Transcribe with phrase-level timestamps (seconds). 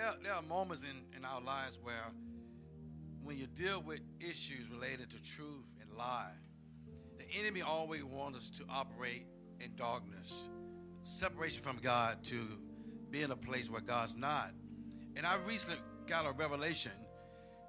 [0.00, 2.06] there, there are moments in, in our lives where
[3.22, 6.32] when you deal with issues related to truth and lie,
[7.18, 9.26] the enemy always wants us to operate
[9.60, 10.48] in darkness,
[11.02, 12.46] separation from God to
[13.10, 14.52] be in a place where God's not.
[15.16, 16.92] And I recently got a revelation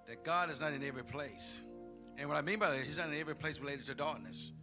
[0.08, 1.62] that God is not in every place.
[2.18, 4.54] And what I mean by that, He's not in every place related to darkness.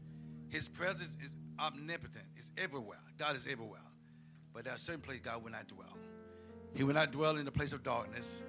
[0.48, 2.98] His presence is omnipotent, it's everywhere.
[3.18, 3.80] God is everywhere.
[4.54, 5.97] But there are certain places God will not dwell.
[6.78, 8.40] He will not dwell in the place of darkness.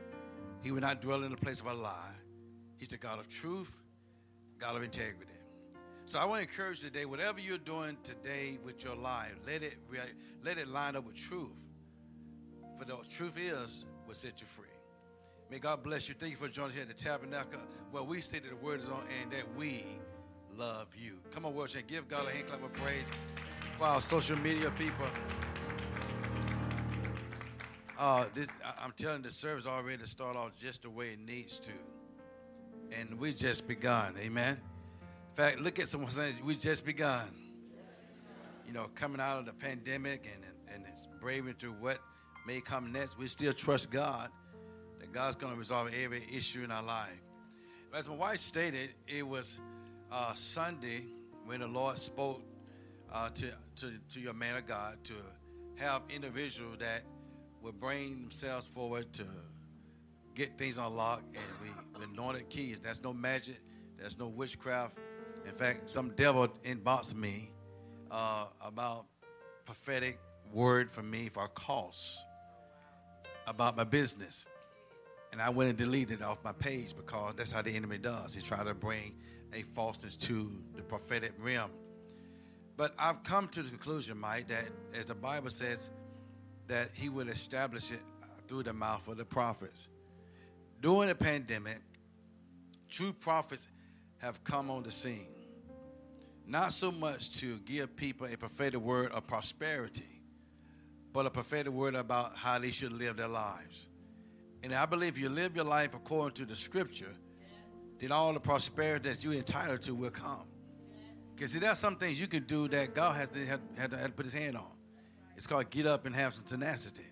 [0.62, 2.14] He will not dwell in the place of a lie.
[2.78, 3.76] He's the God of truth,
[4.60, 5.34] God of integrity.
[6.06, 9.64] So I want to encourage you today, whatever you're doing today with your life, let
[9.64, 9.80] it
[10.44, 11.58] let it line up with truth.
[12.78, 14.66] For the truth is will set you free.
[15.50, 16.14] May God bless you.
[16.14, 18.80] Thank you for joining us here at the tabernacle where we say that the word
[18.80, 19.84] is on and that we
[20.56, 21.18] love you.
[21.32, 23.12] Come on, worship and give God a hand clap of praise
[23.80, 25.08] for our social media people.
[28.00, 28.48] Uh, this,
[28.82, 31.72] I'm telling the service already to start off just the way it needs to.
[32.98, 34.16] And we just begun.
[34.18, 34.54] Amen.
[34.54, 37.28] In fact, look at someone saying, We just begun.
[38.66, 42.00] You know, coming out of the pandemic and, and, and braving through what
[42.48, 44.30] may come next, we still trust God
[45.02, 47.20] that God's going to resolve every issue in our life.
[47.94, 49.60] As my wife stated, it was
[50.10, 51.02] uh, Sunday
[51.46, 52.42] when the Lord spoke
[53.12, 55.16] uh, to, to, to your man of God to
[55.76, 57.02] have individuals that
[57.62, 59.26] will bring themselves forward to
[60.36, 62.80] get things unlocked, and we, we anointed keys.
[62.80, 63.60] That's no magic.
[64.02, 64.98] That's no witchcraft.
[65.46, 67.52] In fact, some devil inboxed me
[68.12, 69.06] uh, about
[69.66, 70.20] prophetic
[70.54, 72.24] word for me for a cause
[73.48, 74.48] about my business.
[75.32, 78.34] And I went and deleted it off my page because that's how the enemy does.
[78.34, 79.16] He tries to bring
[79.54, 81.72] a falseness to the prophetic realm.
[82.78, 84.66] But I've come to the conclusion, Mike, that
[84.96, 85.90] as the Bible says,
[86.70, 88.00] that he would establish it
[88.48, 89.88] through the mouth of the prophets.
[90.82, 91.82] During the pandemic,
[92.90, 93.68] true prophets
[94.20, 95.28] have come on the scene.
[96.46, 100.22] Not so much to give people a prophetic word of prosperity,
[101.12, 103.90] but a prophetic word about how they should live their lives.
[104.62, 107.14] And I believe you live your life according to the scripture,
[107.98, 110.48] then all the prosperity that you're entitled to will come.
[111.36, 114.26] Because see, there's some things you can do that God has to, have to put
[114.26, 114.79] his hand on.
[115.40, 117.06] It's called get up and have some tenacity.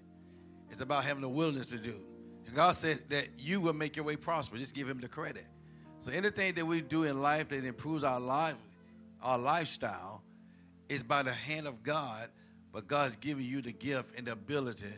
[0.69, 1.95] It's about having the willingness to do.
[2.45, 4.57] And God said that you will make your way prosper.
[4.57, 5.45] Just give him the credit.
[5.99, 8.57] So anything that we do in life that improves our life,
[9.23, 10.23] our lifestyle,
[10.89, 12.27] is by the hand of God.
[12.73, 14.91] But God's giving you the gift and the ability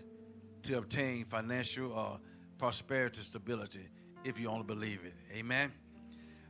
[0.63, 2.19] to obtain financial or
[2.57, 3.87] prosperity, stability,
[4.23, 5.13] if you only believe it.
[5.37, 5.71] Amen.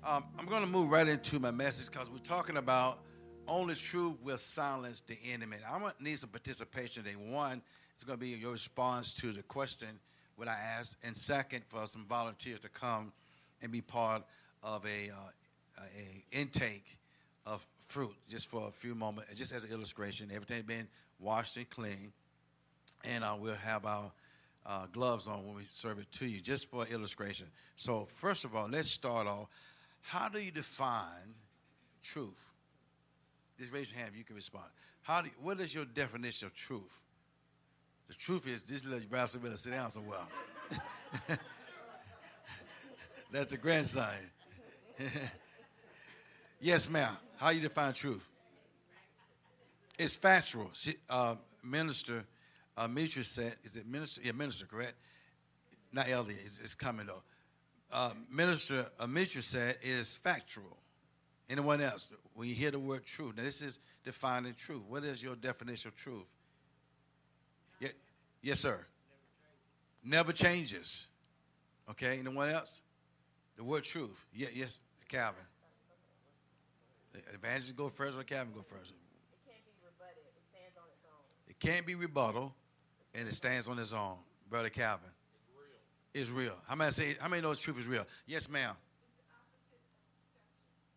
[0.02, 3.00] Um, I'm going to move right into my message because we're talking about
[3.50, 5.58] only truth will silence the enemy.
[5.70, 7.16] I'm going to need some participation today.
[7.16, 7.62] One,
[7.94, 9.90] it's going to be your response to the question
[10.36, 13.12] when I ask, and second, for some volunteers to come
[13.62, 14.24] and be part
[14.64, 16.98] of a, uh, a intake
[17.46, 20.30] of fruit just for a few moments, just as an illustration.
[20.34, 20.88] Everything been
[21.20, 22.14] washed and clean,
[23.04, 24.12] and uh, we'll have our
[24.66, 27.48] uh, gloves on when we serve it to you, just for illustration.
[27.76, 29.48] So, first of all, let's start off.
[30.02, 31.34] How do you define
[32.04, 32.49] truth?
[33.60, 34.12] Just raise your hand.
[34.14, 34.66] if You can respond.
[35.02, 37.00] How do what is your definition of truth?
[38.08, 40.20] The truth is, this little rascal better sit down somewhere.
[43.32, 44.10] That's the grandson.
[46.60, 47.16] yes, ma'am.
[47.38, 48.28] How you define truth?
[50.00, 50.72] It's factual.
[50.74, 52.24] She, uh, minister
[52.80, 54.22] uh, Mitra said, is it minister?
[54.24, 54.96] Yeah, minister, correct?
[55.92, 57.22] Not Elliot, it's, it's coming though.
[57.92, 60.78] Uh, minister uh, Mitra said it is factual.
[61.50, 62.14] Anyone else?
[62.36, 64.84] When you hear the word truth, now this is defining truth.
[64.88, 66.30] What is your definition of truth?
[67.80, 67.90] Yeah,
[68.42, 68.86] yes, sir.
[70.04, 71.08] Never changes.
[71.90, 72.84] Okay, anyone else?
[73.58, 74.26] The word truth.
[74.34, 75.44] Yeah, yes, Calvin.
[77.34, 78.94] Evangelist go first or Calvin go first?
[78.94, 80.24] It can't be rebutted.
[80.28, 81.50] It stands on its own.
[81.50, 82.54] It can't be rebuttal,
[83.16, 84.18] and it stands on its own.
[84.50, 85.10] Brother Calvin.
[86.14, 86.46] It's real.
[86.46, 86.56] It's real.
[86.68, 87.18] How many say?
[87.20, 88.06] How many know truth is real?
[88.28, 88.76] Yes, ma'am.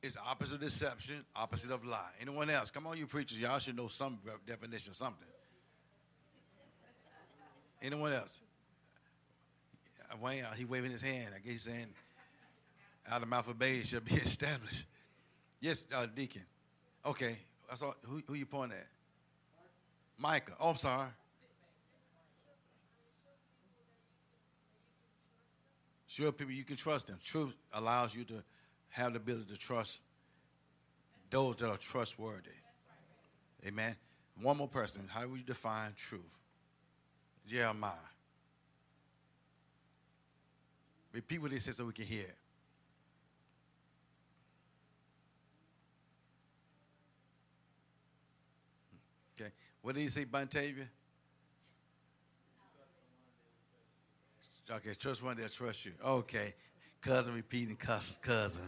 [0.02, 2.10] It's opposite of deception, opposite of lie.
[2.20, 2.72] Anyone else?
[2.72, 3.38] Come on, you preachers.
[3.38, 5.28] Y'all should know some definition of something.
[7.80, 8.40] Anyone else?
[10.20, 11.28] Wayne, he waving his hand.
[11.34, 11.86] I guess he's saying,
[13.08, 14.86] out of mouth of babes shall be established.
[15.60, 16.42] Yes, uh, Deacon.
[17.06, 17.36] Okay.
[17.70, 18.86] I saw, who, who you pointing at?
[20.18, 20.52] Micah.
[20.60, 21.08] Oh, I'm sorry.
[26.06, 27.18] Sure, people, you can trust them.
[27.24, 28.42] Truth allows you to
[28.92, 30.00] have the ability to trust
[31.30, 32.50] those that are trustworthy.
[33.66, 33.96] Amen.
[34.40, 35.08] One more person.
[35.08, 36.20] How would you define truth?
[37.46, 37.92] Jeremiah.
[41.12, 42.26] Repeat what they said so we can hear.
[49.40, 49.50] Okay.
[49.82, 50.86] What did he say, Bontavia?
[54.70, 55.92] Okay, trust one, they'll trust you.
[56.02, 56.54] Okay.
[57.02, 58.62] Cousin repeating cousin.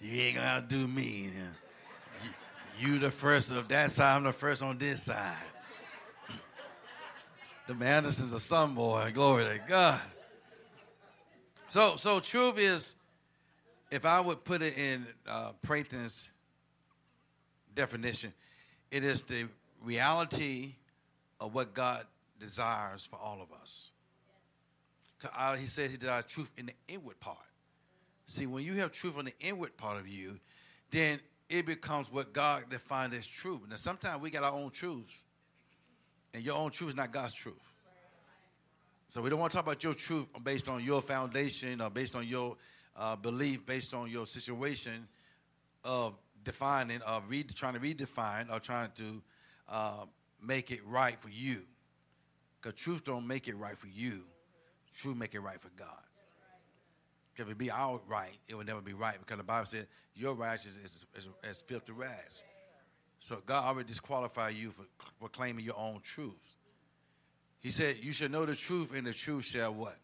[0.00, 1.30] You ain't gonna do me.
[2.80, 5.36] You, you the first of that side, I'm the first on this side.
[7.66, 9.10] the Anderson's a son boy.
[9.12, 10.00] Glory to God.
[11.68, 12.94] So, so truth is,
[13.90, 16.30] if I would put it in uh, Prathan's
[17.74, 18.32] definition,
[18.90, 19.48] it is the
[19.84, 20.76] reality
[21.38, 22.06] of what God
[22.40, 23.90] desires for all of us.
[25.58, 27.36] He says He desires truth in the inward part.
[28.26, 30.38] See, when you have truth on the inward part of you,
[30.90, 33.60] then it becomes what God defined as truth.
[33.68, 35.22] Now, sometimes we got our own truths,
[36.34, 37.54] and your own truth is not God's truth.
[39.08, 42.16] So we don't want to talk about your truth based on your foundation or based
[42.16, 42.56] on your
[42.96, 45.06] uh, belief, based on your situation
[45.84, 47.22] of defining, of
[47.54, 49.22] trying to redefine or trying to
[49.68, 50.04] uh,
[50.42, 51.62] make it right for you.
[52.60, 54.22] Because truth don't make it right for you.
[54.92, 56.05] Truth make it right for God.
[57.36, 59.16] Because if it be our right, it will never be right.
[59.18, 62.42] Because the Bible said your righteousness is, is, is filthy rags.
[63.20, 64.84] So God already disqualified you for
[65.20, 66.56] proclaiming your own truths.
[67.60, 69.96] He said, You should know the truth, and the truth shall what?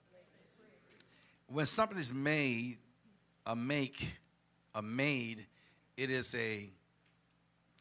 [1.46, 2.78] When something is made,
[3.46, 4.14] a make,
[4.74, 5.46] a made,
[5.96, 6.68] it is a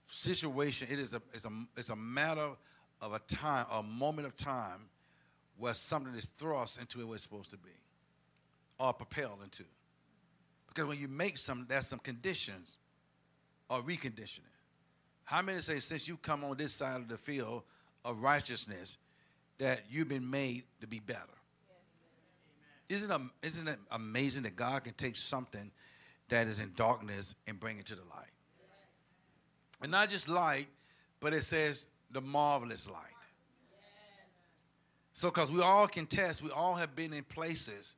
[0.05, 2.51] situation, it is a, it's a, it's a matter
[3.01, 4.89] of a time, a moment of time
[5.57, 7.71] where something is thrust into what it's supposed to be
[8.81, 9.63] or propelled into.
[10.67, 12.79] Because when you make something, there's some conditions
[13.69, 14.41] or reconditioning.
[15.23, 17.63] How many say, since you come on this side of the field
[18.03, 18.97] of righteousness,
[19.59, 21.19] that you've been made to be better?
[22.89, 25.71] Isn't it, isn't it amazing that God can take something
[26.29, 28.25] that is in darkness and bring it to the light?
[29.81, 30.67] And not just light,
[31.19, 32.97] but it says the marvelous light.
[35.13, 37.95] So, because we all can test, we all have been in places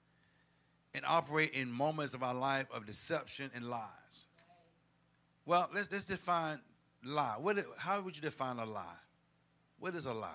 [0.94, 4.28] and operate in moments of our life of deception and lies.
[5.46, 6.60] Well, let's, let's define
[7.04, 7.36] lie.
[7.40, 8.84] What, how would you define a lie?
[9.80, 10.30] What is a lie?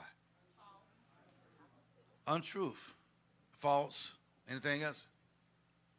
[2.27, 2.95] Untruth,
[3.53, 4.13] false,
[4.51, 5.07] anything else?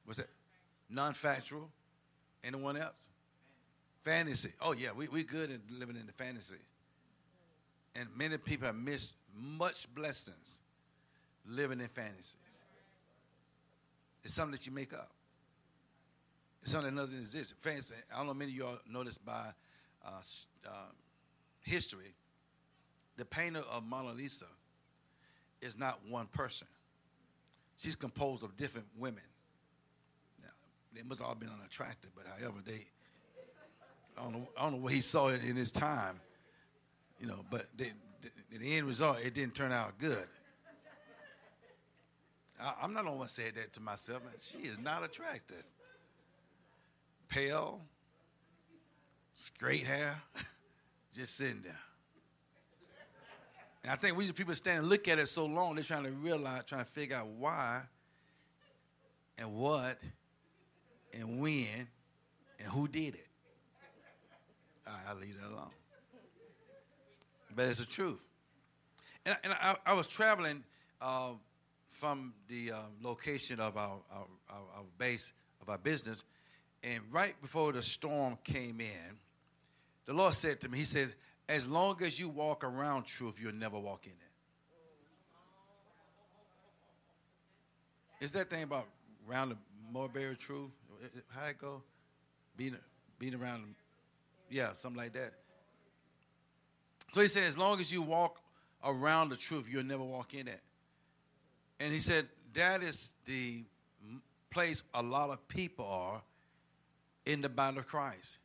[0.06, 0.30] What's it?
[0.90, 1.70] Non factual.
[2.44, 3.08] Anyone else?
[4.02, 4.52] Fantasy.
[4.62, 6.56] Oh, yeah, we, we good at living in the fantasy.
[7.96, 10.62] And many people have missed much blessings
[11.46, 12.38] living in fantasies.
[14.24, 15.12] It's something that you make up.
[16.62, 17.56] It's something that doesn't exist.
[17.60, 19.48] Fantasy, I don't know many of y'all this by
[20.06, 20.22] uh,
[20.68, 20.70] uh,
[21.64, 22.14] history.
[23.18, 24.46] The painter of Mona Lisa
[25.62, 26.68] is not one person.
[27.78, 29.24] She's composed of different women.
[30.42, 30.50] Now,
[30.94, 32.88] they must all been unattractive, but however they,
[34.18, 36.20] I don't know, I don't know what he saw in, in his time,
[37.20, 37.46] you know.
[37.50, 40.28] But they, the, the end result, it didn't turn out good.
[42.60, 44.22] I, I'm not the one saying that to myself.
[44.42, 45.64] She is not attractive.
[47.28, 47.80] Pale,
[49.34, 50.22] straight hair,
[51.14, 51.80] just sitting there.
[53.84, 56.04] And I think we just people stand and look at it so long, they're trying
[56.04, 57.82] to realize, trying to figure out why
[59.38, 59.98] and what
[61.14, 61.88] and when
[62.60, 63.28] and who did it.
[65.08, 65.70] I'll leave that alone.
[67.56, 68.20] But it's the truth.
[69.26, 70.64] And, and I, I was traveling
[71.02, 71.32] uh,
[71.90, 76.24] from the um, location of our, our, our, base of our business,
[76.84, 79.18] and right before the storm came in,
[80.06, 81.16] the Lord said to me, He says,
[81.48, 84.18] as long as you walk around truth, you'll never walk in it.
[88.24, 88.86] Is that thing about
[89.28, 89.58] round the
[89.92, 90.70] mulberry truth?
[91.30, 91.82] How it go?
[92.56, 92.76] Being,
[93.18, 93.64] being around,
[94.50, 95.34] yeah, something like that.
[97.14, 98.40] So he said, as long as you walk
[98.84, 100.62] around the truth, you'll never walk in it.
[101.80, 103.64] And he said, that is the
[104.50, 106.22] place a lot of people are
[107.26, 108.40] in the body of Christ.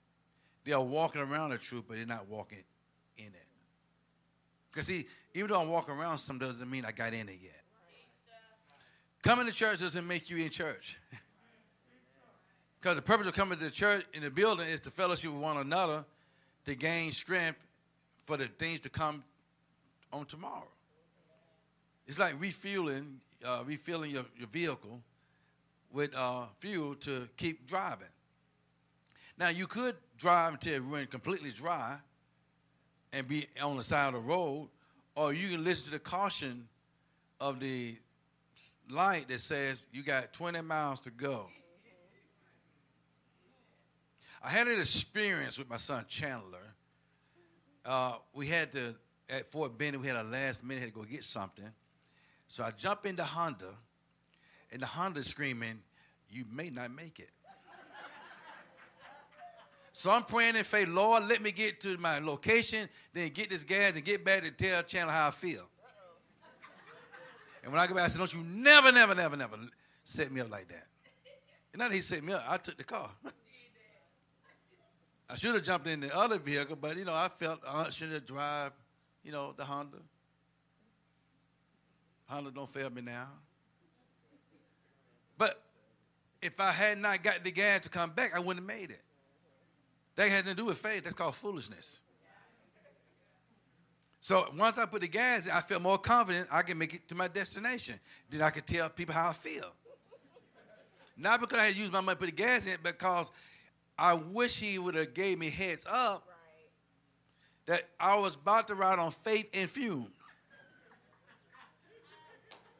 [0.65, 2.63] They are walking around the truth, but they're not walking
[3.19, 3.47] in it.
[4.71, 7.61] Because see, even though I'm walking around some doesn't mean I got in it yet.
[9.23, 10.99] Coming to church doesn't make you in church.
[12.81, 15.41] Because the purpose of coming to the church in the building is to fellowship with
[15.41, 16.05] one another
[16.67, 17.59] to gain strength
[18.27, 19.25] for the things to come
[20.13, 20.69] on tomorrow.
[22.07, 25.01] It's like refueling, uh, refueling your, your vehicle
[25.93, 28.09] with uh, fuel to keep driving.
[29.39, 31.99] Now you could drive until it runs completely dry
[33.13, 34.69] and be on the side of the road,
[35.15, 36.69] or you can listen to the caution
[37.41, 37.97] of the
[38.91, 41.47] light that says you got 20 miles to go.
[44.43, 46.75] I had an experience with my son Chandler.
[47.85, 48.95] Uh, we had to
[49.31, 50.01] at Fort Benning.
[50.01, 51.71] We had a last minute had to go get something,
[52.55, 53.75] so I jump into Honda,
[54.71, 55.83] and the Honda screaming,
[56.31, 57.31] "You may not make it."
[59.91, 63.65] So I'm praying in faith, Lord, let me get to my location, then get this
[63.65, 65.69] gas and get back to tell Chandler how I feel.
[67.65, 69.57] And when I go back, I said, Don't you never, never, never, never
[70.05, 70.87] set me up like that.
[71.73, 73.11] And now he set me up, I took the car.
[75.29, 78.15] I should have jumped in the other vehicle, but you know, I felt I shouldn't
[78.15, 78.71] have drive,
[79.25, 79.99] you know, the Honda.
[82.27, 83.29] Honda don't fail me now.
[85.37, 85.61] But
[86.41, 89.03] if I had not got the gas to come back, I wouldn't have made it.
[90.17, 91.05] That had nothing to do with faith.
[91.05, 92.01] That's called foolishness.
[94.21, 97.09] So once I put the gas in, I felt more confident I can make it
[97.09, 98.01] to my destination.
[98.31, 99.71] Then I could tell people how I feel.
[101.17, 103.31] Not because I had used my money to put the gas in, because
[103.99, 106.27] I wish he would have gave me heads up
[107.67, 110.11] that I was about to ride on faith and fume.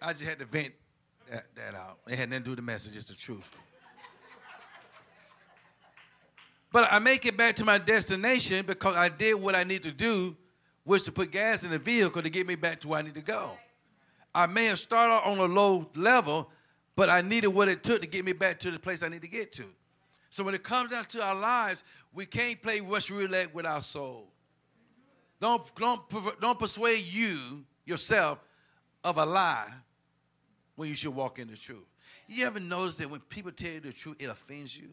[0.05, 0.75] I just had to vent
[1.31, 1.99] that, that out.
[2.07, 3.57] It had nothing to do with the message, it's the truth.
[6.71, 9.93] But I make it back to my destination because I did what I need to
[9.93, 10.37] do,
[10.83, 13.03] which is to put gas in the vehicle to get me back to where I
[13.03, 13.53] need to go.
[14.35, 16.51] I may have started on a low level,
[16.97, 19.23] but I needed what it took to get me back to the place I need
[19.23, 19.65] to get to.
[20.31, 23.81] So when it comes down to our lives, we can't play Russian roulette with our
[23.81, 24.27] soul.
[25.41, 26.03] Don't, don't,
[26.41, 28.41] don't persuade you, yourself,
[29.05, 29.73] of a lie
[30.77, 31.87] when you should walk in the truth.
[32.29, 34.89] You ever notice that when people tell you the truth, it offends you?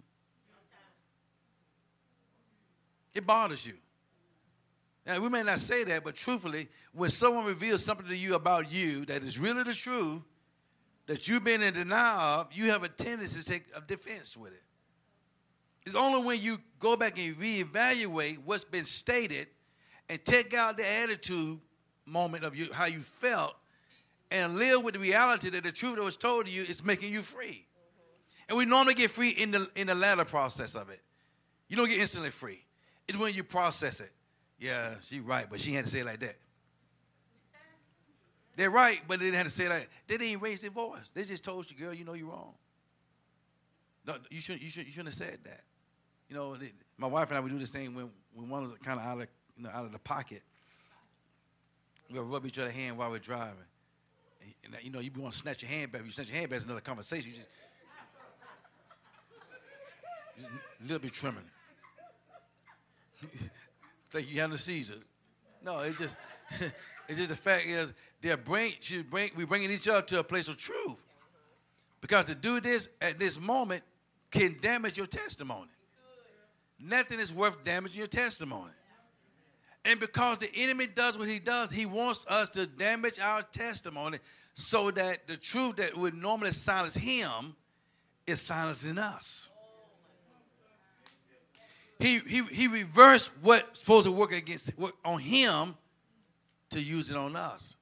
[3.13, 3.73] It bothers you.
[5.05, 8.71] Now, we may not say that, but truthfully, when someone reveals something to you about
[8.71, 10.21] you that is really the truth,
[11.07, 14.53] that you've been in denial of, you have a tendency to take a defense with
[14.53, 14.61] it.
[15.85, 19.47] It's only when you go back and reevaluate what's been stated
[20.07, 21.59] and take out the attitude
[22.05, 23.55] moment of you, how you felt
[24.31, 27.13] and live with the reality that the truth that was told to you is making
[27.13, 27.65] you free.
[28.49, 31.01] And we normally get free in the in the latter process of it.
[31.67, 32.63] You don't get instantly free.
[33.07, 34.11] It's when you process it.
[34.59, 36.35] Yeah, she right, but she had to say it like that.
[38.57, 39.89] They're right, but they didn't have to say it like that.
[40.07, 41.11] They didn't raise their voice.
[41.13, 42.53] They just told you, girl, you know you're wrong.
[44.05, 45.61] No, you shouldn't, you shouldn't, you shouldn't have said that.
[46.29, 48.73] You know, they, my wife and I would do this thing when, when one was
[48.83, 50.41] kind of out of, you know, out of the pocket.
[52.11, 53.63] We'll rub each other hand while we're driving.
[54.63, 56.03] And, you know, you want to snatch your hand back.
[56.03, 57.31] You snatch your hand back, it's another conversation.
[57.31, 57.49] You just,
[60.37, 61.43] just a little bit trimming.
[64.11, 64.95] think you a seizure.
[65.63, 66.15] No, it's just
[67.07, 70.23] it's just the fact is they're bring she bring we bringing each other to a
[70.23, 71.03] place of truth.
[72.01, 73.83] Because to do this at this moment
[74.31, 75.69] can damage your testimony.
[76.79, 78.71] Nothing is worth damaging your testimony.
[79.85, 84.19] And because the enemy does what he does, he wants us to damage our testimony
[84.53, 87.55] so that the truth that would normally silence him
[88.27, 89.49] is silencing us.
[91.99, 95.75] He, he, he reversed what's supposed to work against work on him
[96.71, 97.75] to use it on us,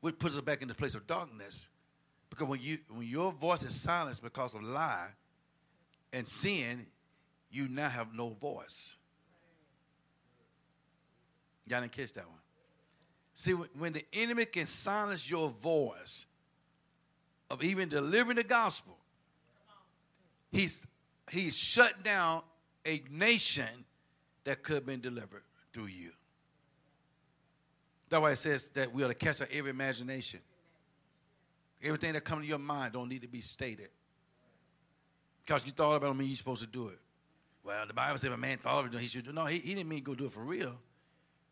[0.00, 1.68] which puts us back in the place of darkness.
[2.28, 5.08] Because when you when your voice is silenced because of lie
[6.12, 6.86] and sin,
[7.50, 8.96] you now have no voice.
[11.66, 12.38] Y'all didn't catch that one.
[13.40, 16.26] See, when the enemy can silence your voice
[17.48, 18.98] of even delivering the gospel,
[20.52, 20.86] he's
[21.30, 22.42] he's shut down
[22.84, 23.86] a nation
[24.44, 25.40] that could have been delivered
[25.72, 26.10] through you.
[28.10, 30.40] That's why it says that we are to catch every imagination.
[31.82, 33.88] Everything that comes to your mind don't need to be stated.
[35.46, 36.98] Because you thought about it, mean you're supposed to do it.
[37.64, 39.32] Well, the Bible says if a man thought of it, he should do.
[39.32, 40.76] No, he, he didn't mean go do it for real.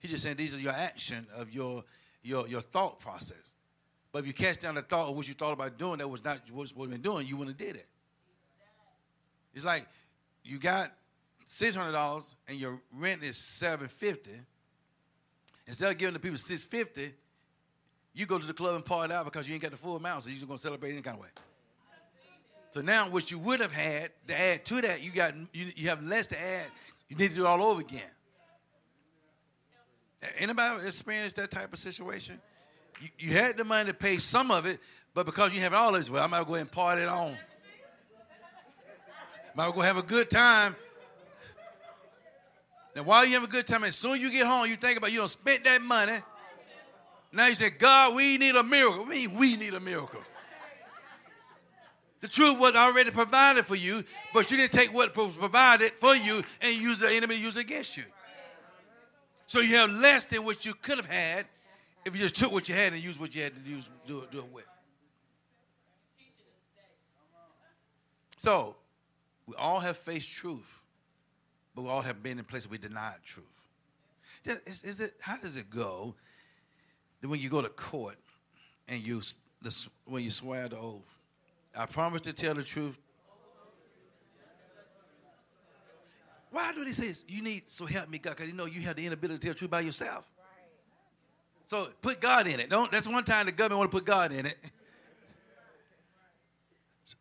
[0.01, 1.85] He just saying these are your action of your
[2.23, 3.55] your your thought process.
[4.13, 6.25] But if you cast down the thought of what you thought about doing that was
[6.25, 7.87] not what you supposed to be doing, you wouldn't have did it.
[9.55, 9.87] It's like
[10.45, 10.93] you got
[11.45, 14.33] six hundred dollars and your rent is seven fifty,
[15.67, 17.13] instead of giving the people six fifty,
[18.15, 20.23] you go to the club and party out because you ain't got the full amount,
[20.23, 21.29] so you're just gonna celebrate any kind of way.
[22.71, 25.89] So now, what you would have had to add to that, you got you, you
[25.89, 26.67] have less to add.
[27.09, 28.03] You need to do it all over again.
[30.39, 32.41] Anybody experienced that type of situation?
[33.01, 34.81] You, you had the money to pay some of it,
[35.15, 37.37] but because you have all this, well, I might go ahead and party it on.
[39.55, 40.77] Might go have a good time
[42.99, 44.99] and while you have a good time, as soon as you get home, you think
[44.99, 46.19] about you don't spend that money.
[47.33, 49.07] Now you say, God, we need a miracle.
[49.07, 50.19] Mean, we need a miracle.
[52.21, 54.03] The truth was already provided for you,
[54.35, 57.57] but you didn't take what was provided for you and use the enemy to use
[57.57, 58.03] against you.
[59.49, 61.47] So you have less than what you could have had
[62.05, 64.21] if you just took what you had and used what you had to use, do,
[64.21, 64.67] it, do it with.
[68.37, 68.77] So
[69.47, 70.83] we all have faced truth,
[71.75, 73.47] but we all have been in places we denied truth.
[74.45, 76.15] Is, is it, how does it go
[77.23, 78.19] that when you go to court
[78.87, 79.23] and you,
[80.05, 81.09] when you swear the oath,
[81.75, 82.99] I promise to tell the truth.
[86.51, 87.25] Why do they say this?
[87.29, 89.53] You need, so help me God, because you know you have the inability to tell
[89.53, 90.27] the truth by yourself.
[91.65, 92.71] So put God in it.
[92.71, 92.91] Don't.
[92.91, 94.57] That's one time the government want to put God in it.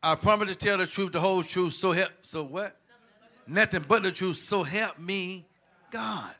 [0.02, 1.74] I promise to tell the truth, the whole truth.
[1.74, 2.12] So help.
[2.22, 2.80] So what?
[3.46, 4.38] Nothing but the truth.
[4.38, 5.46] So help me,
[5.92, 6.34] God.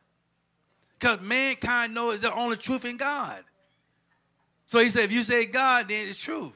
[1.00, 3.44] Because mankind knows the only truth in God.
[4.66, 6.54] So he said, if you say God, then it's true.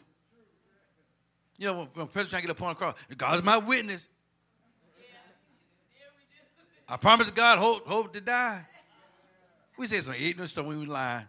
[1.58, 4.10] You know, when, President trying to get a point across, God is my witness.
[6.92, 8.66] I promise God, hope, hope to die.
[9.78, 11.24] We say some ignorant stuff when we lie.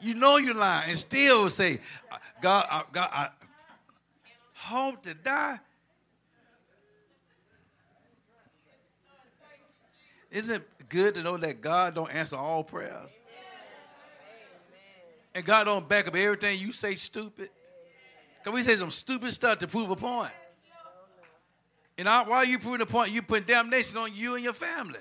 [0.00, 1.80] You know you lie, and still say,
[2.10, 3.28] uh, God, I, God, I
[4.54, 5.60] hope to die.
[10.30, 13.18] Isn't it good to know that God don't answer all prayers?
[15.34, 17.50] And God don't back up everything you say stupid.
[18.38, 20.32] Because we say some stupid stuff to prove a point.
[21.98, 25.00] And why are you proving the point, you put damnation on you and your family.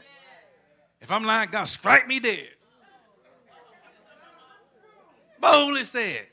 [1.00, 2.50] If I'm lying, God strike me dead.
[5.40, 6.26] Boldly said.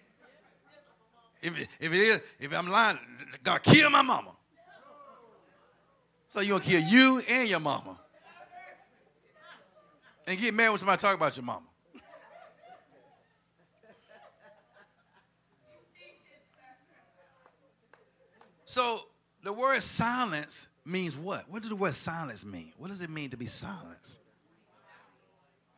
[1.43, 2.99] If, if it is, if I'm lying,
[3.43, 4.31] God kill my mama.
[6.29, 7.99] So you gonna kill you and your mama.
[10.27, 11.67] And get mad when somebody talk about your mama.
[18.65, 19.01] So
[19.45, 21.45] the word silence means what?
[21.49, 22.73] What does the word silence mean?
[22.79, 24.19] What does it mean to be silenced?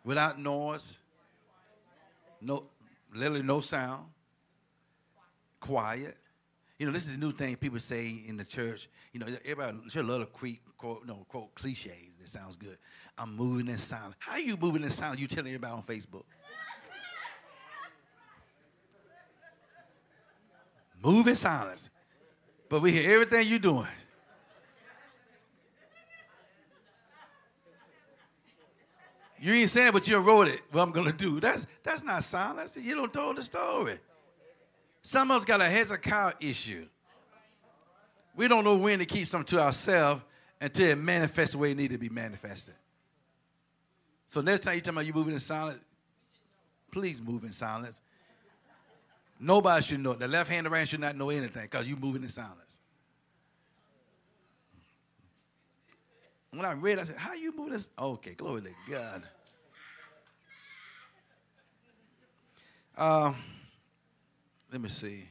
[0.04, 0.96] Without noise,
[2.40, 2.68] no,
[3.12, 4.04] literally no sound,
[5.58, 6.16] quiet.
[6.78, 8.88] You know, this is a new thing people say in the church.
[9.12, 11.90] You know, everybody should love to quote, quote, know, quote cliches.
[12.20, 12.78] That sounds good.
[13.18, 14.14] I'm moving in silence.
[14.18, 15.18] How are you moving in silence?
[15.18, 16.24] You telling everybody on Facebook.
[21.02, 21.90] Move in silence.
[22.68, 23.86] But we hear everything you're doing.
[29.38, 30.60] You ain't saying it, but you wrote it.
[30.72, 31.40] What I'm gonna do.
[31.40, 32.76] That's that's not silence.
[32.76, 33.98] You don't told the story.
[35.02, 36.86] Some of us got a Hezekiah issue.
[38.34, 40.22] We don't know when to keep something to ourselves
[40.60, 42.74] until it manifests the way it need to be manifested.
[44.26, 45.84] So next time you tell about you moving in silence,
[46.90, 48.00] please move in silence.
[49.38, 50.14] Nobody should know.
[50.14, 52.78] The left hand hand should not know anything because you're moving in silence.
[56.50, 57.90] When I read, I said, How you moving this?
[57.98, 59.22] Okay, glory to God.
[62.96, 63.34] Uh,
[64.72, 65.28] let me see.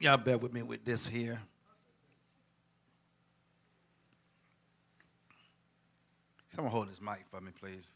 [0.00, 1.40] Y'all bear with me with this here.
[6.54, 7.90] Someone hold this mic for me, please.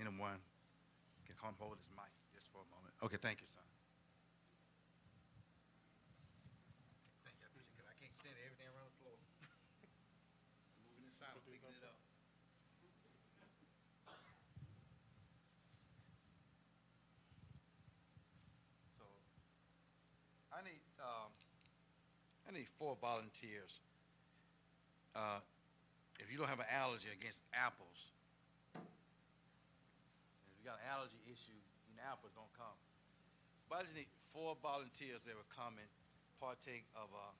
[0.00, 0.38] Anyone
[1.26, 1.93] can come hold this mic.
[3.04, 3.60] Okay, thank you, son.
[7.20, 7.52] Thank you.
[7.84, 9.12] I can't stand everything around the floor.
[10.88, 11.12] Moving
[11.44, 12.00] picking it up.
[18.96, 19.04] So,
[20.48, 21.28] I need um,
[22.48, 23.84] I need four volunteers.
[25.12, 25.44] Uh,
[26.24, 28.16] if you don't have an allergy against apples,
[28.72, 31.60] if you got an allergy issue,
[32.04, 32.76] apples don't come.
[33.74, 35.90] I just need four volunteers that will come and
[36.38, 37.34] partake of a uh,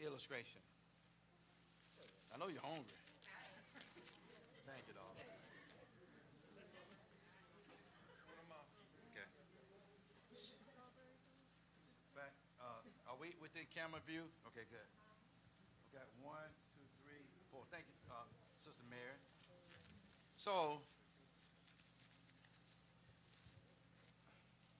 [0.00, 0.64] illustration.
[2.32, 2.96] I know you're hungry.
[4.64, 5.12] Thank you, dog.
[9.12, 9.28] Okay.
[12.16, 14.24] Back, uh, are we within camera view?
[14.48, 14.88] Okay, good.
[15.92, 17.20] We got one, two, three,
[17.52, 17.68] four.
[17.68, 18.24] Thank you, uh,
[18.56, 19.20] Sister Mary.
[20.40, 20.80] So,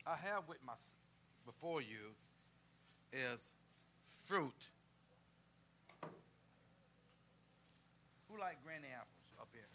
[0.06, 0.74] I have with my
[1.46, 2.18] before you
[3.12, 3.50] is
[4.26, 4.68] fruit.
[8.26, 9.70] Who like granny apples up here?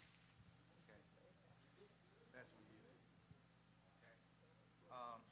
[0.84, 1.00] Okay.
[2.36, 2.76] That's for you.
[4.04, 4.12] Okay.
[4.92, 5.24] Um,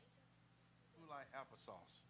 [0.97, 2.01] who like applesauce?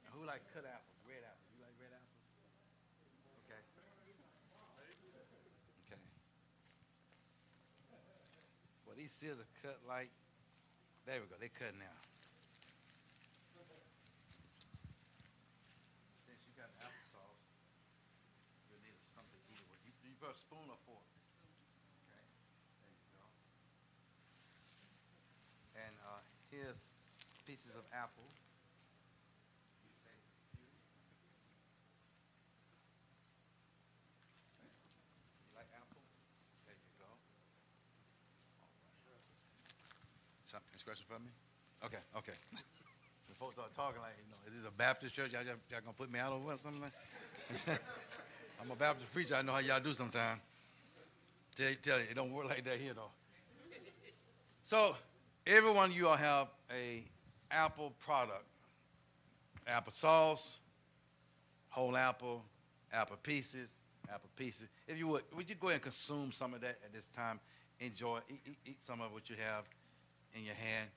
[0.00, 0.96] Okay, who like cut apples?
[9.06, 10.10] These scissors cut like.
[11.06, 11.38] There we go.
[11.38, 11.94] They cut now.
[16.26, 17.38] Since you got applesauce,
[18.66, 19.78] you'll need something to eat it with.
[19.86, 21.06] You, you got a spoon or fork?
[21.06, 22.18] Okay.
[22.82, 23.30] There you go.
[25.78, 26.82] And uh, here's
[27.46, 28.26] pieces of apple.
[29.86, 30.66] You take a few.
[34.66, 36.02] You like apple?
[36.66, 37.06] There you go.
[37.06, 38.66] All
[40.58, 40.75] right.
[40.86, 41.30] Question for me?
[41.84, 42.32] Okay, okay.
[43.28, 45.32] the folks start talking like, you know, is this a Baptist church?
[45.32, 46.60] Y'all, y'all, y'all gonna put me out or what?
[46.60, 46.92] Something like
[48.62, 49.34] I'm a Baptist preacher.
[49.34, 50.40] I know how y'all do sometimes.
[51.56, 53.10] Tell tell you, it don't work like that here though.
[54.62, 54.94] So,
[55.44, 57.02] every one of you all have a
[57.50, 58.44] apple product.
[59.66, 60.60] Apple sauce,
[61.68, 62.44] whole apple,
[62.92, 63.66] apple pieces,
[64.08, 64.68] apple pieces.
[64.86, 67.40] If you would, would you go ahead and consume some of that at this time?
[67.80, 69.64] Enjoy, eat, eat, eat some of what you have
[70.36, 70.90] in your hand.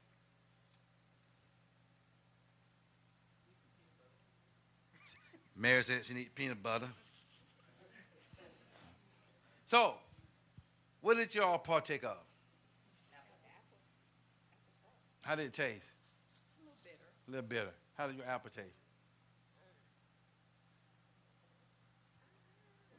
[5.56, 6.88] Mary said she needs peanut butter.
[9.66, 9.94] So,
[11.02, 12.18] what did you all partake of?
[15.22, 15.92] How did it taste?
[16.58, 16.98] A little bitter.
[17.28, 17.76] A little bitter.
[17.98, 18.80] How did your apple taste?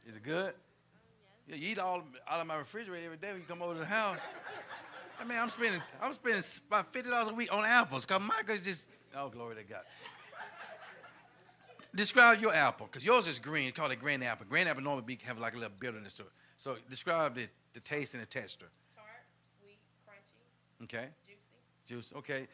[0.07, 0.53] Is it good?
[1.47, 3.79] Yeah, you eat all out of my refrigerator every day when you come over to
[3.79, 4.17] the house.
[5.21, 8.05] I mean, I'm spending I'm spending about fifty dollars a week on apples.
[8.05, 9.81] Cause Michael just oh glory to God.
[11.93, 13.71] Describe your apple, cause yours is green.
[13.71, 14.47] Call it green apple.
[14.49, 16.29] Green apple normally be, have like a little bitterness to it.
[16.57, 18.67] So describe the, the taste and the texture.
[18.95, 19.05] Tart,
[19.59, 21.85] sweet, crunchy, Okay, juicy.
[21.85, 22.13] juice.
[22.17, 22.47] Okay,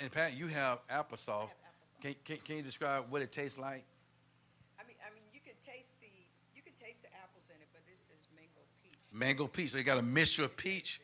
[0.00, 1.48] and Pat, you have applesauce.
[1.48, 2.02] Have applesauce.
[2.02, 3.84] Can, can, can you describe what it tastes like?
[4.78, 6.06] I mean, I mean, you can taste the
[6.54, 8.92] you can taste the apples in it, but this is mango peach.
[9.12, 9.70] Mango peach.
[9.70, 11.00] So you got a mixture of peach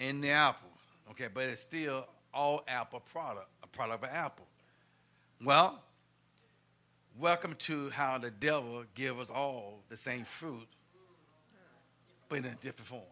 [0.00, 0.70] and the apple.
[1.10, 4.46] Okay, but it's still all apple product, a product of apple.
[5.44, 5.82] Well,
[7.18, 10.66] welcome to how the devil give us all the same fruit,
[12.28, 13.02] but in a different form.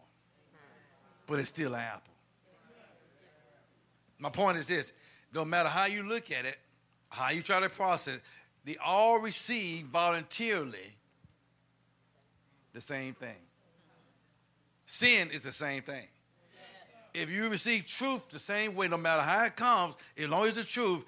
[1.27, 2.13] But it's still an apple.
[4.17, 4.93] My point is this:
[5.33, 6.57] no matter how you look at it,
[7.09, 8.19] how you try to process,
[8.65, 10.95] they all receive voluntarily
[12.73, 13.35] the same thing.
[14.85, 16.07] Sin is the same thing.
[17.13, 20.57] If you receive truth the same way, no matter how it comes, as long as
[20.57, 21.05] it's the truth,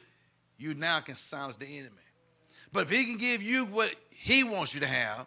[0.57, 1.95] you now can silence the enemy.
[2.73, 5.25] But if he can give you what he wants you to have,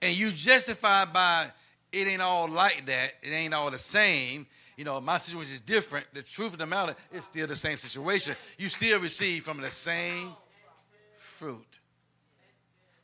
[0.00, 1.46] and you justify by
[1.92, 5.60] it ain't all like that, it ain't all the same, you know, my situation is
[5.60, 6.06] different.
[6.12, 8.36] The truth of the matter is still the same situation.
[8.58, 10.30] You still receive from the same
[11.16, 11.80] fruit.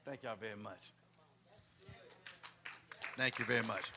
[0.04, 0.92] Thank y'all very much.
[3.16, 3.90] Thank you very much.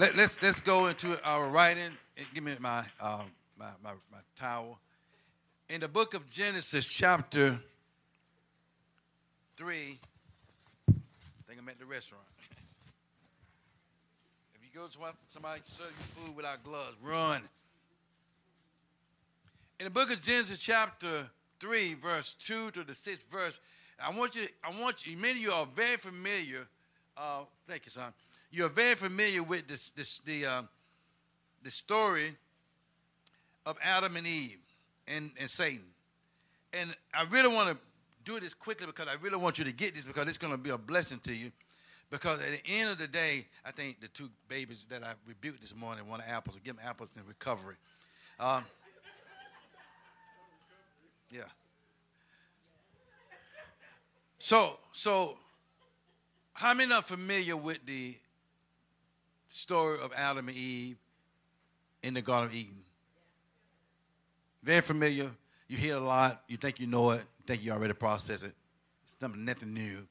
[0.00, 1.90] Let, let's let's go into our writing.
[2.32, 3.26] Give me my, um,
[3.58, 4.78] my my my towel.
[5.68, 7.60] In the book of Genesis, chapter
[9.58, 9.98] three.
[10.88, 10.92] I
[11.46, 12.24] think I'm at the restaurant.
[14.54, 17.42] If you go to somebody serve you food without gloves, run.
[19.80, 23.60] In the book of Genesis, chapter three, verse two to the sixth verse,
[24.02, 24.46] I want you.
[24.64, 25.14] I want you.
[25.18, 26.66] Many of you are very familiar.
[27.18, 28.14] Uh, thank you, son.
[28.50, 30.62] You are very familiar with this, this the uh,
[31.62, 32.34] the story
[33.66, 34.58] of Adam and Eve
[35.06, 35.84] and, and Satan.
[36.72, 37.76] And I really want to
[38.24, 40.58] do this quickly because I really want you to get this because it's going to
[40.58, 41.52] be a blessing to you.
[42.10, 45.60] Because at the end of the day, I think the two babies that I rebuked
[45.60, 46.56] this morning want apples.
[46.64, 47.76] Give them apples in recovery.
[48.40, 48.64] Um,
[51.32, 51.42] yeah.
[54.38, 55.36] So, so,
[56.54, 58.16] how many are familiar with the
[59.50, 60.96] story of Adam and Eve
[62.02, 62.78] in the Garden of Eden?
[64.62, 65.30] Very familiar.
[65.68, 66.42] You hear a lot.
[66.48, 67.18] You think you know it.
[67.38, 68.54] You think you already processed it.
[69.04, 70.06] It's something nothing new.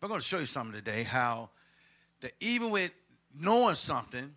[0.00, 1.50] But I'm going to show you something today how
[2.20, 2.90] that even with
[3.38, 4.34] knowing something,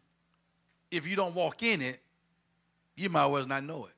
[0.92, 2.02] if you don't walk in it,
[2.96, 3.94] you might as well not know it.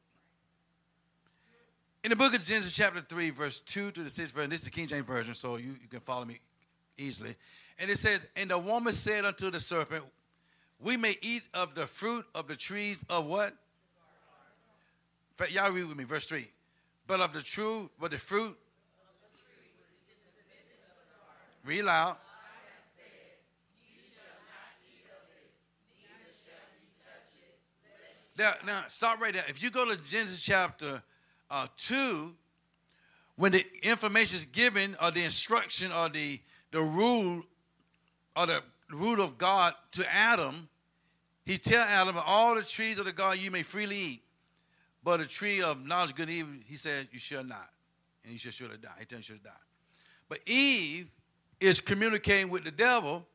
[2.04, 4.66] In the book of Genesis, chapter 3, verse 2 to the 6th verse, this is
[4.66, 6.40] the King James Version, so you, you can follow me
[6.98, 7.36] easily.
[7.78, 10.04] And it says, And the woman said unto the serpent,
[10.82, 13.54] We may eat of the fruit of the trees of what?
[15.50, 16.48] Y'all read with me, verse 3.
[17.08, 18.58] But of the true, but the fruit.
[21.66, 22.18] Read loud.
[28.38, 29.44] Now, now, stop right there.
[29.50, 31.04] If you go to Genesis chapter
[31.52, 32.34] uh, 2,
[33.36, 36.40] when the information is given or the instruction or the,
[36.72, 37.44] the rule
[38.38, 38.64] or the
[38.96, 40.70] rule of God to Adam,
[41.46, 44.22] He tell Adam, all the trees of the garden you may freely eat,
[45.04, 47.70] but the tree of knowledge good and evil, he said, you shall not.
[48.24, 48.90] And you shall surely die.
[49.00, 49.52] He tells you should die.
[50.28, 51.08] But Eve
[51.60, 53.26] is communicating with the devil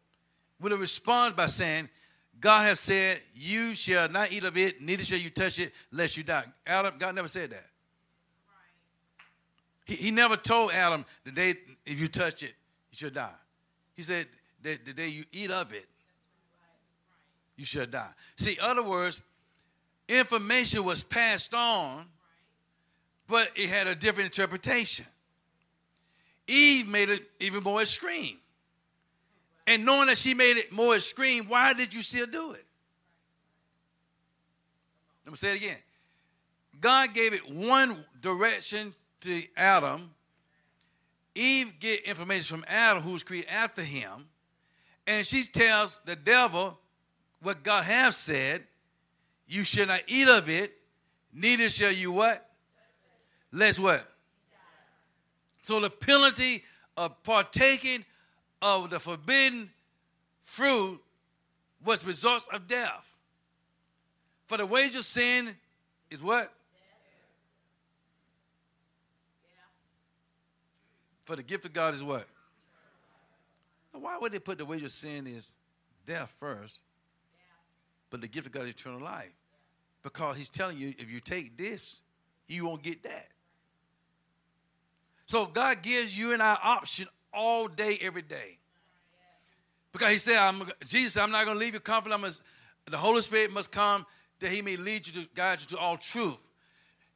[0.60, 1.88] with a response by saying,
[2.40, 6.16] God has said, You shall not eat of it, neither shall you touch it, lest
[6.16, 6.44] you die.
[6.66, 7.66] Adam, God never said that.
[9.84, 12.54] He, he never told Adam the day if you touch it,
[12.90, 13.34] you shall die.
[13.94, 14.26] He said
[14.64, 15.86] that the day you eat of it,
[17.56, 18.10] you shall die.
[18.36, 19.22] See, other words,
[20.08, 22.06] information was passed on,
[23.28, 25.06] but it had a different interpretation.
[26.48, 28.38] Eve made it even more extreme.
[29.66, 32.64] And knowing that she made it more extreme, why did you still do it?
[35.24, 35.78] Let me say it again.
[36.80, 40.10] God gave it one direction to Adam.
[41.34, 44.26] Eve get information from Adam, who was created after him,
[45.06, 46.78] and she tells the devil
[47.42, 48.62] what God has said.
[49.46, 50.72] You shall not eat of it,
[51.32, 52.48] neither shall you what?
[53.52, 54.04] Let's what?
[55.62, 56.64] So the penalty
[56.96, 58.04] of partaking
[58.60, 59.70] of the forbidden
[60.42, 61.00] fruit
[61.84, 63.16] was results of death.
[64.46, 65.54] For the wage of sin
[66.10, 66.52] is what?
[71.24, 72.26] For the gift of God is what?
[74.02, 75.56] Why would they put the wage of sin is
[76.06, 76.80] death first,
[78.10, 79.32] but the gift of God is eternal life?
[80.02, 82.02] Because he's telling you if you take this,
[82.46, 83.28] you won't get that.
[85.26, 88.58] So God gives you and I option all day, every day.
[89.92, 92.20] Because he said, I'm, Jesus, I'm not going to leave you comfortless.
[92.20, 92.42] Must,
[92.90, 94.04] the Holy Spirit must come
[94.40, 96.50] that he may lead you to guide you to all truth.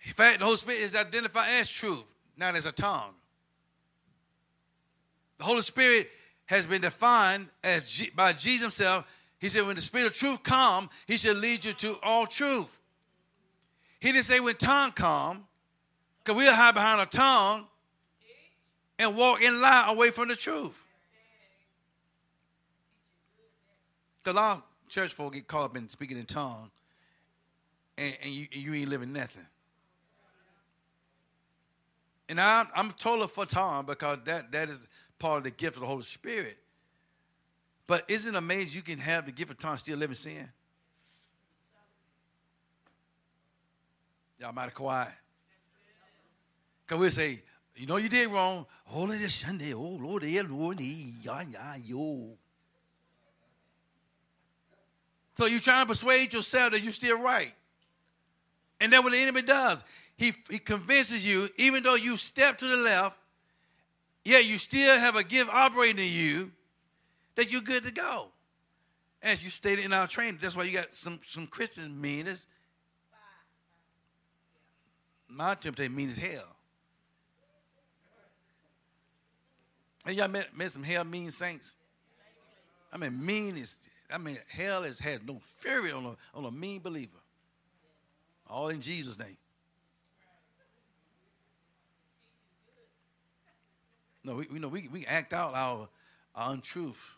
[0.04, 2.04] In fact, the Holy Spirit is identified as truth,
[2.36, 3.14] not as a tongue.
[5.38, 6.08] The Holy Spirit
[6.48, 9.06] has been defined as G, by Jesus himself.
[9.38, 12.80] He said, when the Spirit of truth come, he shall lead you to all truth.
[14.00, 15.46] He didn't say when tongue come,
[16.24, 17.66] because we'll hide behind a tongue
[18.98, 20.82] and walk in lie away from the truth.
[24.22, 26.70] Because a lot of church folk get caught up in speaking in tongue
[27.96, 29.46] and, and you, you ain't living nothing.
[32.28, 34.86] And I'm, I'm totally for tongue because that, that is
[35.18, 36.56] part of the gift of the Holy Spirit.
[37.86, 40.14] But isn't it amazing you can have the gift of tongue and still live in
[40.14, 40.48] sin?
[44.38, 45.08] Y'all might have quiet.
[46.86, 47.42] Because we'll say,
[47.74, 48.66] you know you did wrong.
[48.84, 52.36] Holy this Sunday, oh Lord, Lord, ya ya yo.
[55.36, 57.54] So you're trying to persuade yourself that you're still right.
[58.80, 59.84] And that's what the enemy does.
[60.16, 63.16] He, he convinces you, even though you step to the left,
[64.24, 66.52] yet you still have a gift operating in you,
[67.36, 68.28] that you're good to go.
[69.22, 72.46] As you stated in our training, that's why you got some, some Christians mean as
[75.28, 76.56] my temptation mean as hell.
[80.06, 81.76] And y'all met, met some hell mean saints?
[82.92, 83.76] I mean, mean is,
[84.10, 87.18] I mean, hell is, has no fury on a, on a mean believer.
[88.48, 89.36] All in Jesus' name.
[94.28, 95.88] No, we, we know we, we act out our,
[96.34, 97.16] our untruth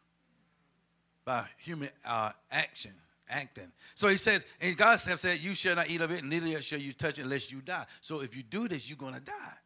[1.24, 2.92] by human uh, action,
[3.28, 3.72] acting.
[3.96, 6.78] So he says, and God has said, You shall not eat of it, neither shall
[6.78, 7.84] you touch it unless you die.
[8.00, 9.58] So if you do this, you're going to die.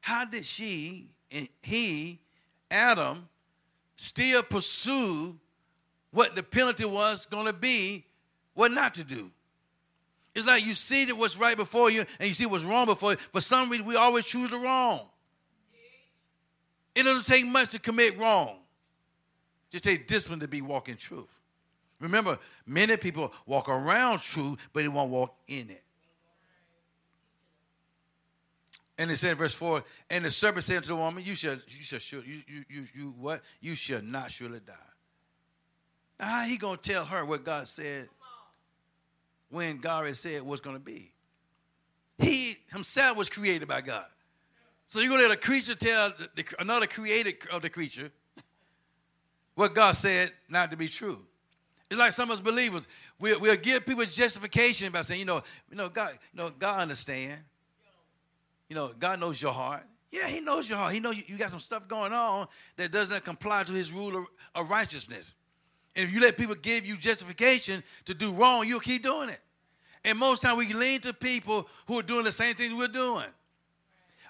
[0.00, 2.20] How did she and he
[2.70, 3.28] Adam
[3.96, 5.36] still pursue
[6.12, 8.04] what the penalty was going to be,
[8.54, 9.28] what not to do.
[10.34, 13.16] It's like you see what's right before you and you see what's wrong before you.
[13.32, 15.08] For some reason, we always choose the wrong.
[16.94, 18.56] It doesn't take much to commit wrong.
[19.70, 21.28] Just take discipline to be walking truth.
[22.00, 25.82] Remember, many people walk around truth, but they won't walk in it.
[28.96, 31.54] And it said in verse 4, and the serpent said to the woman, You shall,
[31.54, 33.42] you shall, sure, you, you, you, you, what?
[33.60, 34.72] You shall not surely die.
[36.20, 38.08] Now, how he to tell her what God said
[39.50, 41.10] when God already said what's to be?
[42.18, 44.06] He himself was created by God.
[44.86, 48.10] So you're going to let a creature tell the, the, another created of the creature
[49.54, 51.24] what God said not to be true.
[51.90, 52.86] It's like some of us believers,
[53.18, 56.82] we'll, we'll give people justification by saying, you know, you know, God, you know, God
[56.82, 57.40] understand.
[58.68, 59.84] You know, God knows your heart.
[60.10, 60.92] Yeah, He knows your heart.
[60.92, 63.92] He knows you, you got some stuff going on that does not comply to His
[63.92, 65.34] rule of, of righteousness.
[65.94, 69.40] And if you let people give you justification to do wrong, you'll keep doing it.
[70.04, 73.24] And most time we lean to people who are doing the same things we're doing.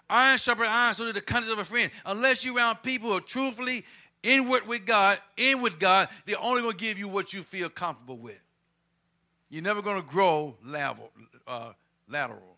[0.08, 1.90] Iron sharpens iron, so that the conscience of a friend.
[2.04, 3.84] Unless you're around people who are truthfully
[4.22, 7.68] inward with God, in with God, they're only going to give you what you feel
[7.68, 8.38] comfortable with.
[9.50, 11.10] You're never going to grow level,
[11.46, 11.72] uh,
[12.08, 12.56] lateral.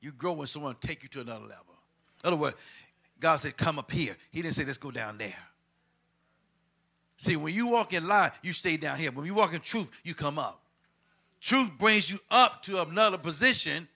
[0.00, 1.74] You grow when someone take you to another level.
[2.22, 2.56] In other words,
[3.18, 4.16] God said, come up here.
[4.30, 5.34] He didn't say, let's go down there.
[7.16, 9.10] See, when you walk in lie, you stay down here.
[9.10, 10.60] When you walk in truth, you come up.
[11.40, 13.88] Truth brings you up to another position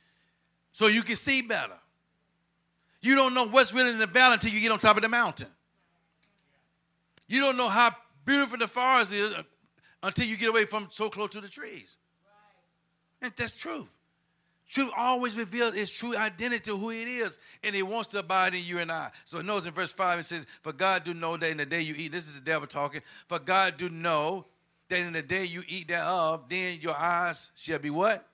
[0.72, 1.74] so you can see better.
[3.02, 5.08] You don't know what's really in the valley until you get on top of the
[5.08, 5.48] mountain.
[7.28, 7.90] You don't know how
[8.26, 9.42] beautiful the forest is uh,
[10.02, 11.96] until you get away from so close to the trees.
[13.22, 13.88] And that's truth.
[14.68, 18.62] Truth always reveals its true identity, who it is, and it wants to abide in
[18.64, 19.10] you and I.
[19.24, 21.66] So it knows in verse 5, it says, For God do know that in the
[21.66, 24.46] day you eat, this is the devil talking, for God do know
[24.88, 28.24] that in the day you eat thereof, then your eyes shall be what?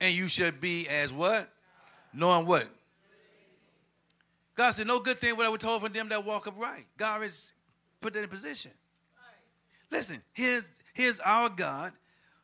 [0.00, 1.46] And you shall be as what?
[2.14, 2.66] Knowing what?
[4.60, 6.84] God said, No good thing what I was told from them that walk upright.
[6.98, 7.54] God has
[7.98, 8.70] put that in position.
[9.90, 11.92] Listen, here's, here's our God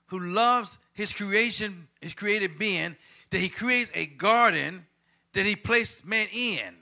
[0.07, 2.97] who loves his creation, his created being,
[3.29, 4.87] that he creates a garden
[5.35, 6.75] that he placed man in.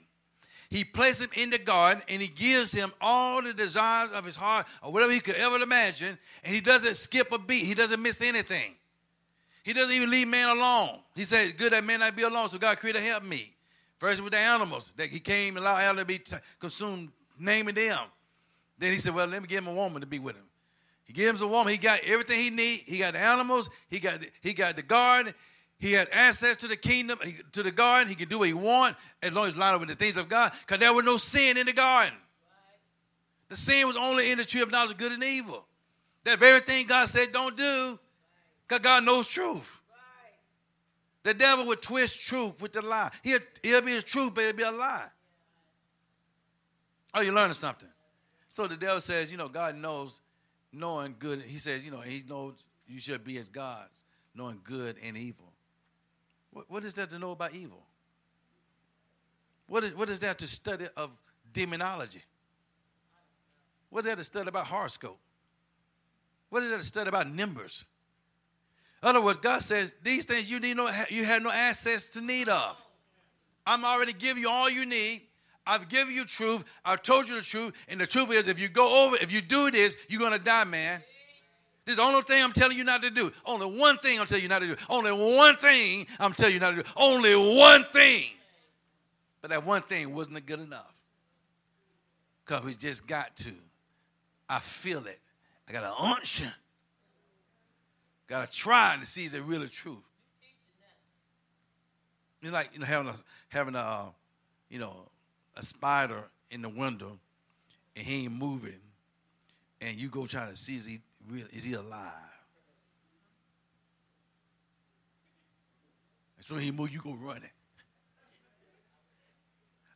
[0.69, 4.37] He placed him in the garden and he gives him all the desires of his
[4.37, 6.17] heart or whatever he could ever imagine.
[6.45, 8.73] And he doesn't skip a beat, he doesn't miss anything.
[9.63, 10.99] He doesn't even leave man alone.
[11.13, 13.54] He said, Good that man not be alone, so God created help me.
[13.97, 17.75] First with the animals, that he came and allowed animals to be t- consumed, naming
[17.75, 17.97] them.
[18.77, 20.45] Then he said, Well, let me give him a woman to be with him.
[21.05, 21.71] He gives him a woman.
[21.71, 22.81] He got everything he need.
[22.85, 23.69] He got the animals.
[23.89, 25.33] He got he got the garden.
[25.77, 27.19] He had access to the kingdom,
[27.51, 28.07] to the garden.
[28.07, 30.17] He could do what he want as long as he's lined up with the things
[30.17, 30.51] of God.
[30.61, 32.13] Because there was no sin in the garden.
[33.49, 35.65] The sin was only in the tree of knowledge of good and evil.
[36.23, 37.99] That very thing God said don't do,
[38.67, 39.79] because God knows truth.
[41.25, 43.09] The devil would twist truth with the lie.
[43.23, 45.07] He'll, he'll be the truth, but it'll be a lie.
[47.15, 47.89] Oh, you're learning something.
[48.47, 50.21] So the devil says, you know, God knows
[50.71, 51.41] knowing good.
[51.41, 54.03] He says, you know, he knows you should be as gods,
[54.35, 55.51] knowing good and evil.
[56.51, 57.83] What, what is that to know about evil?
[59.65, 61.09] What is, what is that to study of
[61.51, 62.21] demonology?
[63.89, 65.17] What is that to study about horoscope?
[66.51, 67.85] What is that to study about numbers?
[69.03, 72.49] Other words, God says these things you need no, you have no access to need
[72.49, 72.81] of.
[73.65, 75.21] I'm already giving you all you need.
[75.67, 76.63] I've given you truth.
[76.83, 77.73] I've told you the truth.
[77.87, 80.43] And the truth is, if you go over, if you do this, you're going to
[80.43, 81.01] die, man.
[81.85, 83.31] This is the only thing I'm telling you not to do.
[83.45, 84.75] Only one thing I'm telling you not to do.
[84.89, 86.89] Only one thing I'm telling you not to do.
[86.95, 88.25] Only one thing.
[89.41, 90.93] But that one thing wasn't good enough.
[92.43, 93.51] Because we just got to.
[94.49, 95.19] I feel it.
[95.67, 96.49] I got an unction.
[98.27, 100.01] Got to try to see is it really true.
[102.41, 103.15] It's like you know having a
[103.49, 104.05] having a uh,
[104.69, 105.07] you know
[105.55, 107.17] a spider in the window
[107.95, 108.79] and he ain't moving,
[109.81, 112.11] and you go try to see is he really is he alive?
[116.37, 117.49] And so he move, you go running.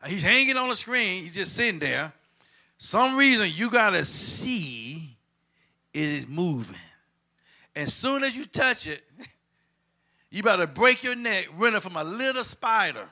[0.01, 2.13] And he's hanging on the screen, he's just sitting there.
[2.77, 5.17] Some reason you gotta see
[5.93, 6.77] it is moving.
[7.75, 9.03] As soon as you touch it,
[10.29, 13.07] you better break your neck running from a little spider.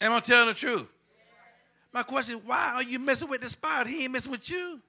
[0.00, 0.88] Am I telling the truth?
[1.92, 3.88] My question is, why are you messing with the spider?
[3.88, 4.80] He ain't messing with you.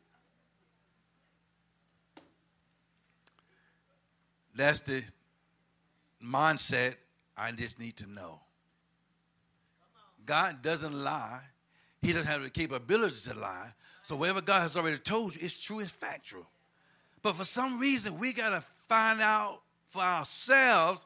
[4.53, 5.03] That's the
[6.21, 6.95] mindset
[7.37, 8.39] I just need to know.
[10.25, 11.41] God doesn't lie.
[12.01, 13.71] He doesn't have the capability to lie.
[14.07, 16.47] So whatever God has already told you, it's true, it's factual.
[17.21, 21.05] But for some reason, we got to find out for ourselves,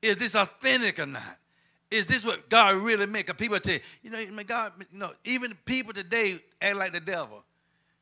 [0.00, 1.36] is this authentic or not?
[1.90, 3.26] Is this what God really meant?
[3.26, 7.44] Because people tell you, know, God, you know, even people today act like the devil.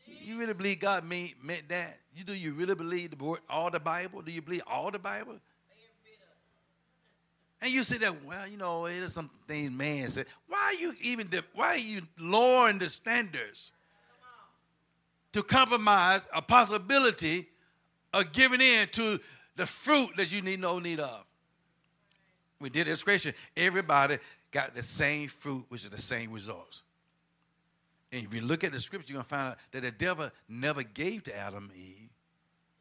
[0.06, 1.98] You really believe God mean, meant that?
[2.16, 4.22] You do you really believe the all the Bible?
[4.22, 5.40] Do you believe all the Bible?
[7.60, 10.26] And you say that, well, you know, it is some things man said.
[10.46, 13.72] Why are you even why are you lowering the standards
[15.32, 17.48] to compromise a possibility
[18.12, 19.20] of giving in to
[19.56, 21.24] the fruit that you need no need of?
[22.60, 24.18] we did illustration, everybody
[24.52, 26.82] got the same fruit, which is the same results.
[28.12, 30.30] And if you look at the scripture, you're going to find out that the devil
[30.48, 32.10] never gave to Adam and Eve.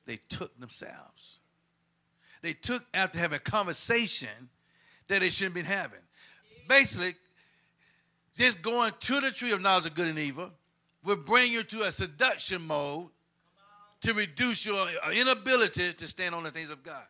[0.06, 1.40] They took themselves.
[2.42, 4.50] They took after having a conversation
[5.08, 6.00] that they shouldn't have been having.
[6.68, 7.14] Basically,
[8.36, 10.52] just going to the tree of knowledge of good and evil
[11.04, 13.08] will bring you to a seduction mode
[14.02, 17.06] to reduce your inability to stand on the things of God.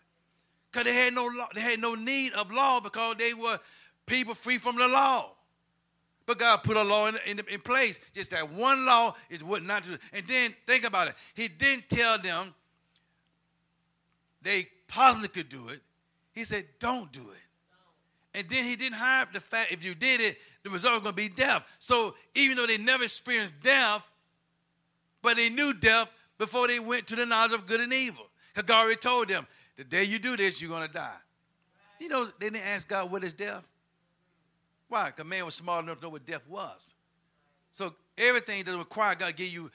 [0.71, 3.59] Because they had no law, they had no need of law because they were
[4.05, 5.31] people free from the law.
[6.25, 7.99] But God put a law in, in, in place.
[8.13, 9.97] Just that one law is what not to do.
[10.13, 11.15] And then think about it.
[11.33, 12.53] He didn't tell them
[14.41, 15.81] they possibly could do it.
[16.31, 17.48] He said, don't do it.
[18.39, 21.13] And then he didn't hide the fact if you did it, the result was going
[21.13, 21.69] to be death.
[21.77, 24.07] So even though they never experienced death,
[25.21, 28.25] but they knew death before they went to the knowledge of good and evil.
[28.53, 31.17] Because God already told them, the day you do this, you're going to die.
[31.99, 33.67] You know, they didn't ask God, what is death?
[34.87, 35.07] Why?
[35.07, 36.95] Because man was smart enough to know what death was.
[37.73, 39.69] So everything doesn't require God to give you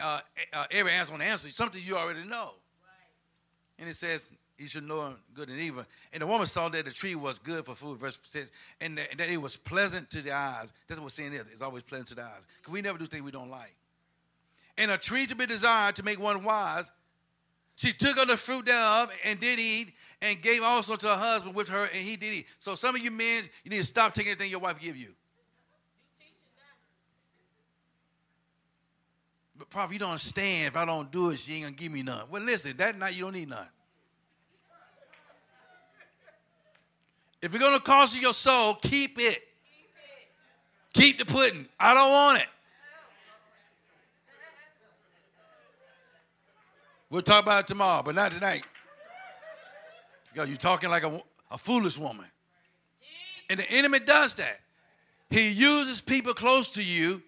[0.00, 0.22] uh,
[0.52, 1.48] uh, every answer on the answer.
[1.50, 2.50] Something you already know.
[2.82, 3.78] Right.
[3.78, 4.28] And it says,
[4.58, 5.84] you should know good and evil.
[6.12, 8.50] And the woman saw that the tree was good for food, verse 6,
[8.80, 10.72] and that, that it was pleasant to the eyes.
[10.86, 11.48] That's what sin is.
[11.48, 12.42] It's always pleasant to the eyes.
[12.58, 13.74] Because we never do things we don't like.
[14.78, 16.90] And a tree to be desired to make one wise.
[17.76, 21.54] She took of the fruit thereof and did eat, and gave also to her husband
[21.56, 22.46] with her, and he did eat.
[22.58, 25.08] So some of you men, you need to stop taking anything your wife give you.
[29.58, 30.68] But prophet, you don't understand.
[30.68, 32.26] If I don't do it, she ain't gonna give me none.
[32.30, 33.66] Well, listen, that night you don't need none.
[37.42, 39.20] If you're gonna cost you your soul, keep it.
[39.20, 40.92] Keep, it.
[40.92, 41.66] keep the pudding.
[41.78, 42.48] I don't want it.
[47.10, 48.62] We'll talk about it tomorrow, but not tonight.
[50.32, 51.20] Because you're talking like a,
[51.50, 52.24] a foolish woman.
[53.50, 54.60] And the enemy does that.
[55.28, 57.22] He uses people close to you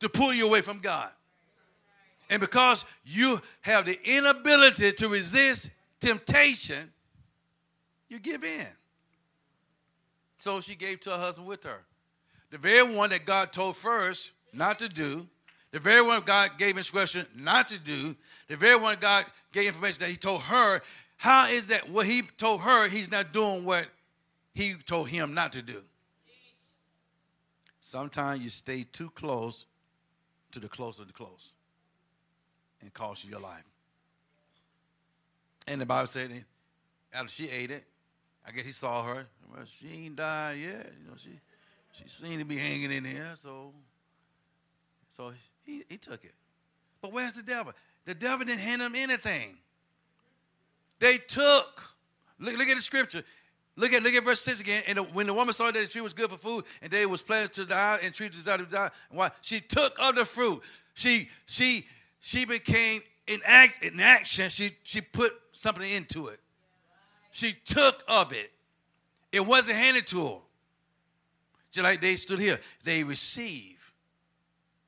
[0.00, 1.10] to pull you away from God.
[2.30, 6.90] And because you have the inability to resist temptation,
[8.08, 8.66] you give in.
[10.46, 11.82] So she gave to her husband with her.
[12.50, 15.26] The very one that God told first not to do,
[15.72, 18.14] the very one God gave instruction not to do,
[18.46, 20.82] the very one God gave information that He told her
[21.16, 23.88] how is that what he told her, he's not doing what
[24.54, 25.82] he told him not to do?
[27.80, 29.66] Sometimes you stay too close
[30.52, 31.54] to the close of the close
[32.80, 33.64] and cost you your life.
[35.66, 36.30] And the Bible said
[37.12, 37.82] after she ate it,
[38.46, 39.26] I guess he saw her.
[39.52, 40.92] Well, she ain't died yet.
[41.02, 41.30] You know, she
[41.92, 43.72] she seemed to be hanging in there, so
[45.08, 45.32] so
[45.64, 46.34] he, he took it.
[47.00, 47.72] But where's the devil?
[48.04, 49.56] The devil didn't hand him anything.
[50.98, 51.94] They took.
[52.38, 53.22] Look, look at the scripture.
[53.76, 54.82] Look at look at verse six again.
[54.86, 57.22] And when the woman saw that the tree was good for food, and they was
[57.22, 60.62] pleasant to die, and tree to die, why she took of the fruit.
[60.94, 61.86] She she
[62.20, 64.48] she became in act in action.
[64.48, 66.40] She she put something into it.
[67.36, 68.50] She took of it.
[69.30, 70.38] It wasn't handed to her.
[71.70, 73.76] Just like they stood here, they receive.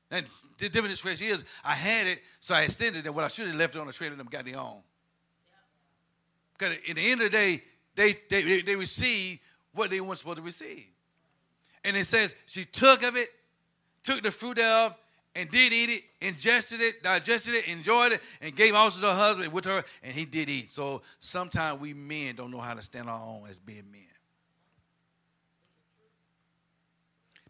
[0.09, 0.25] And
[0.57, 3.13] the difference phrase is, I had it, so I extended it.
[3.13, 4.79] What I should have left it on the trailer and them got their own.
[6.57, 9.39] Because at the end of the day, they, they, they receive
[9.73, 10.87] what they weren't supposed to receive.
[11.83, 13.29] And it says she took of it,
[14.01, 14.97] took the fruit of,
[15.35, 19.13] and did eat it, ingested it, digested it, enjoyed it, and gave also to her
[19.15, 20.69] husband with her, and he did eat.
[20.69, 24.01] So sometimes we men don't know how to stand our own as being men.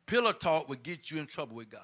[0.06, 1.82] Pillow talk would get you in trouble with God.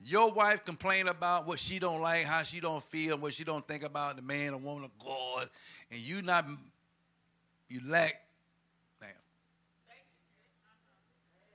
[0.00, 3.66] Your wife complain about what she don't like, how she don't feel, what she don't
[3.66, 5.48] think about the man or woman of God,
[5.90, 6.46] and you not
[7.68, 8.22] you lack
[9.00, 9.10] damn.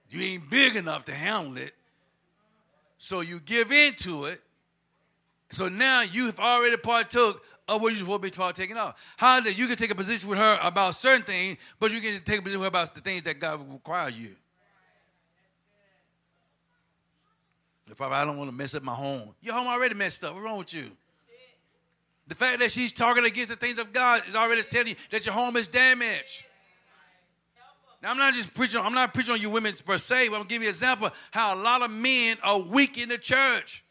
[0.10, 1.74] You ain't big enough to handle it.
[3.04, 4.42] So you give in to it.
[5.50, 8.96] So now you have already partook of what you're supposed to be partaking of.
[9.18, 12.22] How that you can take a position with her about certain things, but you can
[12.24, 14.30] take a position with her about the things that God requires you.
[17.98, 19.36] Probably I don't want to mess up my home.
[19.42, 20.34] Your home already messed up.
[20.34, 20.90] What's wrong with you?
[22.30, 25.26] The fact that she's talking against the things of God is already telling you that
[25.26, 26.46] your home is damaged.
[28.04, 30.46] Now I'm not just preaching, I'm not preaching on you women per se, but I'm
[30.46, 33.82] give you an example how a lot of men are weak in the church.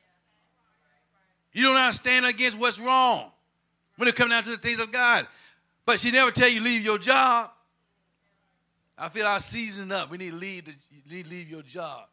[1.55, 3.33] You don't understand against what's wrong
[3.97, 5.27] when it comes down to the things of God.
[5.87, 7.51] But she never tell you leave your job.
[8.99, 10.11] I feel our season up.
[10.11, 10.75] We need to leave, the,
[11.11, 12.05] need to leave your job.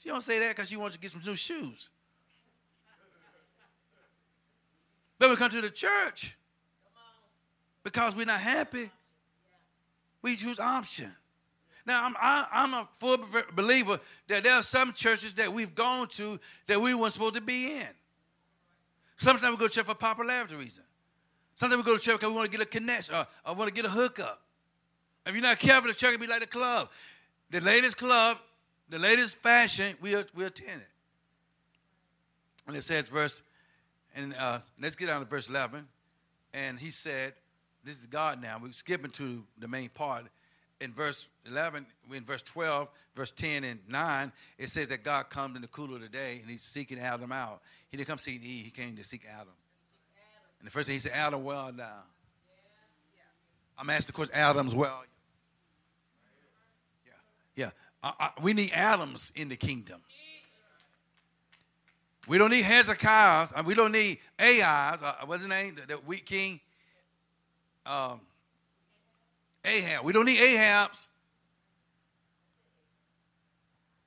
[0.00, 1.90] She don't say that because she wants to get some new shoes.
[5.18, 6.36] But we come to the church
[7.82, 8.88] because we're not happy.
[10.22, 11.12] We choose option.
[11.84, 13.18] Now, I'm, I, i am a full
[13.54, 13.98] believer
[14.28, 17.72] that there are some churches that we've gone to that we weren't supposed to be
[17.72, 17.88] in.
[19.16, 20.84] Sometimes we go to church for popularity reason.
[21.54, 23.68] Sometimes we go to church because we want to get a connection or, or want
[23.68, 24.40] to get a hookup.
[25.26, 26.88] If you're not careful, the church can be like the club.
[27.50, 28.38] The latest club
[28.92, 30.88] the latest fashion, we, we attend it.
[32.66, 33.42] And it says, verse,
[34.14, 35.88] and uh, let's get down to verse 11.
[36.52, 37.32] And he said,
[37.84, 38.58] This is God now.
[38.62, 40.24] We're skipping to the main part.
[40.80, 45.54] in verse 11, in verse 12, verse 10 and 9, it says that God comes
[45.56, 47.60] in the cool of the day and he's seeking Adam out.
[47.88, 49.54] He didn't come seeking Eve, he came to seek Adam.
[50.58, 52.04] And the first thing he said, Adam, well now.
[53.78, 55.02] I'm asking the question, Adam's well.
[57.04, 57.12] Yeah,
[57.64, 57.70] yeah.
[58.02, 60.00] I, I, we need Adams in the kingdom.
[62.28, 63.52] We don't need Hezekiah's.
[63.64, 65.02] We don't need Ahaz.
[65.02, 65.74] Uh, what's his name?
[65.74, 66.60] The, the weak king.
[67.84, 68.20] Um,
[69.64, 70.04] Ahab.
[70.04, 71.06] We don't need Ahab's.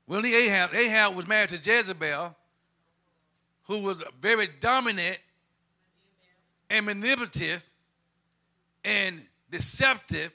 [0.07, 0.73] We don't need Ahab.
[0.73, 2.36] Ahab was married to Jezebel,
[3.63, 5.17] who was very dominant
[6.69, 7.65] and manipulative
[8.84, 10.32] and deceptive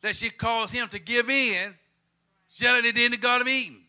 [0.00, 1.74] that she caused him to give in
[2.54, 3.82] just like in the Garden of Eden.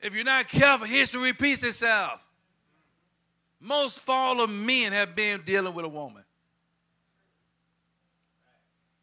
[0.00, 2.24] If you're not careful, history repeats itself.
[3.60, 6.24] Most fallen men have been dealing with a woman.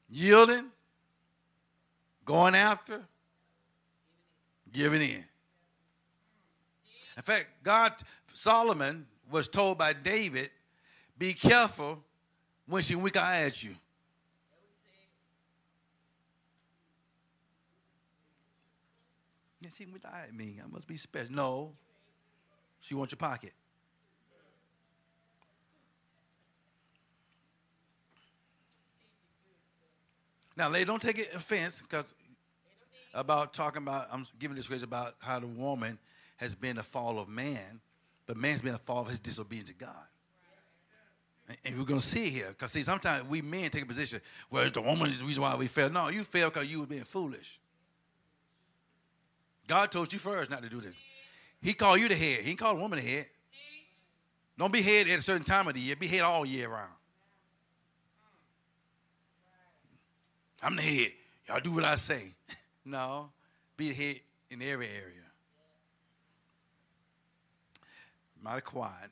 [0.10, 0.66] Yielding,
[2.26, 3.02] going after,
[4.72, 5.24] giving in.
[7.18, 7.94] In fact, God,
[8.34, 10.50] Solomon was told by David,
[11.18, 12.04] be careful
[12.66, 13.76] when she wink eye at you.
[19.62, 20.60] Yeah, she wink eye at me.
[20.64, 21.36] I must be special.
[21.36, 21.72] No,
[22.80, 23.52] she wants your pocket.
[30.60, 32.14] Now, lady, don't take it offense because
[33.14, 35.98] about talking about, I'm giving this phrase about how the woman
[36.36, 37.80] has been a fall of man,
[38.28, 39.96] but man's been a fall of his disobedience to God.
[41.64, 44.64] And we're going to see here, because see, sometimes we men take a position where
[44.64, 45.90] well, the woman is the reason why we fail.
[45.90, 47.58] No, you failed because you were being foolish.
[49.66, 51.00] God told you first not to do this.
[51.62, 52.40] He called you the head.
[52.42, 53.28] He didn't a woman the head.
[54.58, 55.96] Don't be head at a certain time of the year.
[55.96, 56.92] Be head all year round.
[60.62, 61.12] I'm the head.
[61.48, 62.34] Y'all do what I say.
[62.86, 63.30] no,
[63.78, 65.14] be the head in every area.
[68.42, 69.10] Mighty quiet.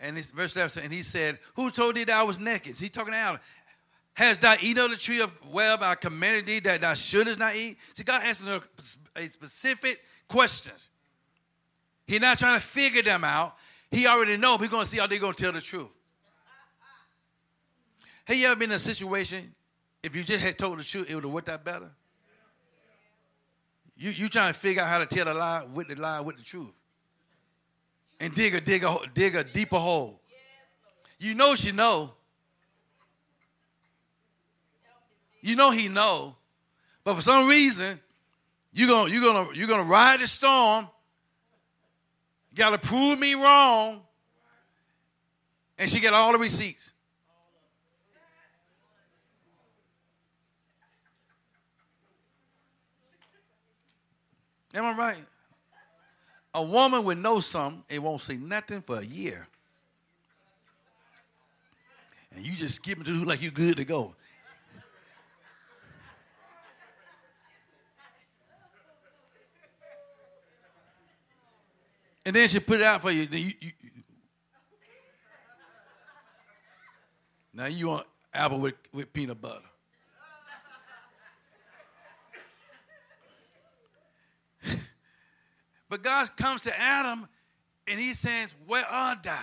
[0.00, 2.76] And this verse 11, and he said, Who told thee that I was naked?
[2.78, 3.40] He's talking to Adam.
[4.14, 7.56] Has thou eaten of the tree of whereof I commanded thee that thou shouldest not
[7.56, 7.78] eat?
[7.94, 8.60] See, God answers
[9.16, 10.90] a specific questions.
[12.06, 13.54] He's not trying to figure them out.
[13.90, 14.58] He already know.
[14.58, 15.88] He's going to see how they're going to tell the truth.
[18.24, 19.54] Have you ever been in a situation
[20.02, 21.90] if you just had told the truth, it would have worked out better.
[23.96, 26.36] You you trying to figure out how to tell a lie with the lie with
[26.36, 26.72] the truth,
[28.18, 30.20] and dig a dig a dig a deeper hole.
[31.18, 32.14] You know she know.
[35.40, 36.36] You know he know,
[37.02, 38.00] but for some reason,
[38.72, 40.88] you're gonna you're gonna you're gonna ride the storm.
[42.50, 44.02] You gotta prove me wrong,
[45.78, 46.91] and she get all the receipts.
[54.74, 55.24] Am I right?
[56.54, 59.46] A woman would know something and won't say nothing for a year.
[62.34, 64.14] And you just skip into like you're good to go.
[72.24, 73.26] And then she put it out for you.
[73.30, 73.72] you, you
[77.52, 79.60] now you want apple with, with peanut butter.
[85.92, 87.28] But God comes to Adam
[87.86, 89.38] and he says, Where art thou?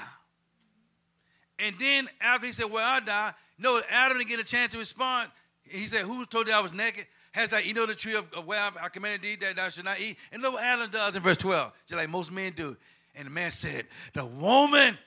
[1.60, 3.30] And then after he said, Where art thou?
[3.60, 5.30] No, Adam didn't get a chance to respond.
[5.62, 7.06] He said, Who told you I was naked?
[7.34, 9.86] Has thou eaten of the tree of, of where I commanded thee that thou should
[9.86, 10.18] not eat?
[10.32, 12.76] And look what Adam does in verse 12, just like most men do.
[13.14, 14.98] And the man said, The woman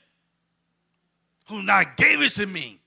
[1.48, 2.78] who not gave it to me,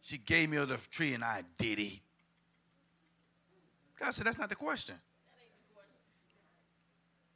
[0.00, 2.00] she gave me of the tree and I did eat.
[4.00, 4.94] God said, That's not the question.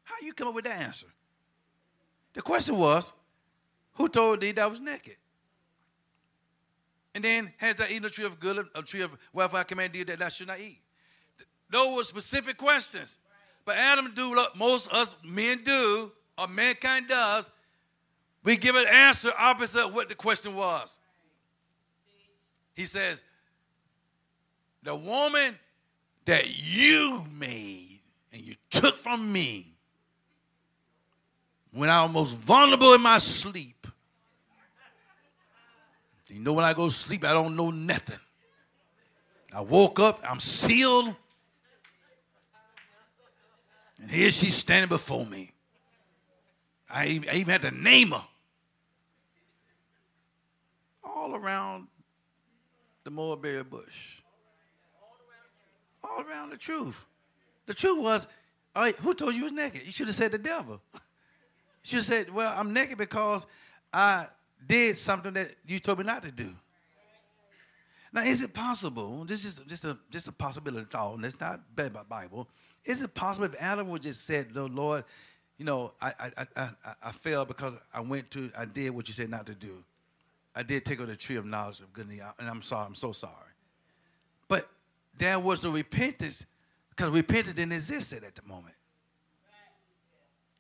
[0.07, 1.09] How you come up with that answer?
[2.33, 3.13] The question was,
[3.95, 5.17] who told thee that was naked?
[7.15, 9.93] And then, has thou eaten a tree of good, a tree of wherefore I command
[9.93, 10.79] thee that thou should not eat?
[11.69, 13.19] Those were specific questions.
[13.65, 17.51] But Adam do what most us men do, or mankind does.
[18.45, 21.01] We give an answer opposite of what the question was.
[22.75, 23.25] He says,
[24.85, 25.59] the woman
[26.27, 28.03] that you made
[28.33, 29.76] and you took from me
[31.77, 33.87] when I was most vulnerable in my sleep.
[36.29, 38.19] You know, when I go sleep, I don't know nothing.
[39.53, 41.15] I woke up, I'm sealed.
[44.01, 45.53] And here she's standing before me.
[46.91, 48.25] I even, I even had to name her.
[51.05, 51.89] All around
[53.05, 54.21] the mulberry bush.
[56.03, 57.05] all around the truth.
[57.67, 58.27] The truth was,
[58.75, 59.83] all right, who told you was naked?
[59.85, 60.81] You should have said the devil.
[61.93, 63.47] have said, well, I'm naked because
[63.93, 64.27] I
[64.67, 66.51] did something that you told me not to do.
[68.13, 69.25] Now, is it possible?
[69.25, 72.49] This is just a just a possibility thought, and it's not bad by Bible.
[72.85, 75.05] Is it possible if Adam would just said, "No, Lord,
[75.59, 76.71] you know, I I I
[77.03, 79.85] I, failed because I went to I did what you said not to do.
[80.55, 82.87] I did take of the tree of knowledge of good and evil, and I'm sorry.
[82.87, 83.53] I'm so sorry.
[84.49, 84.67] But
[85.19, 86.47] there was no repentance
[86.91, 88.75] because repentance didn't exist at the moment.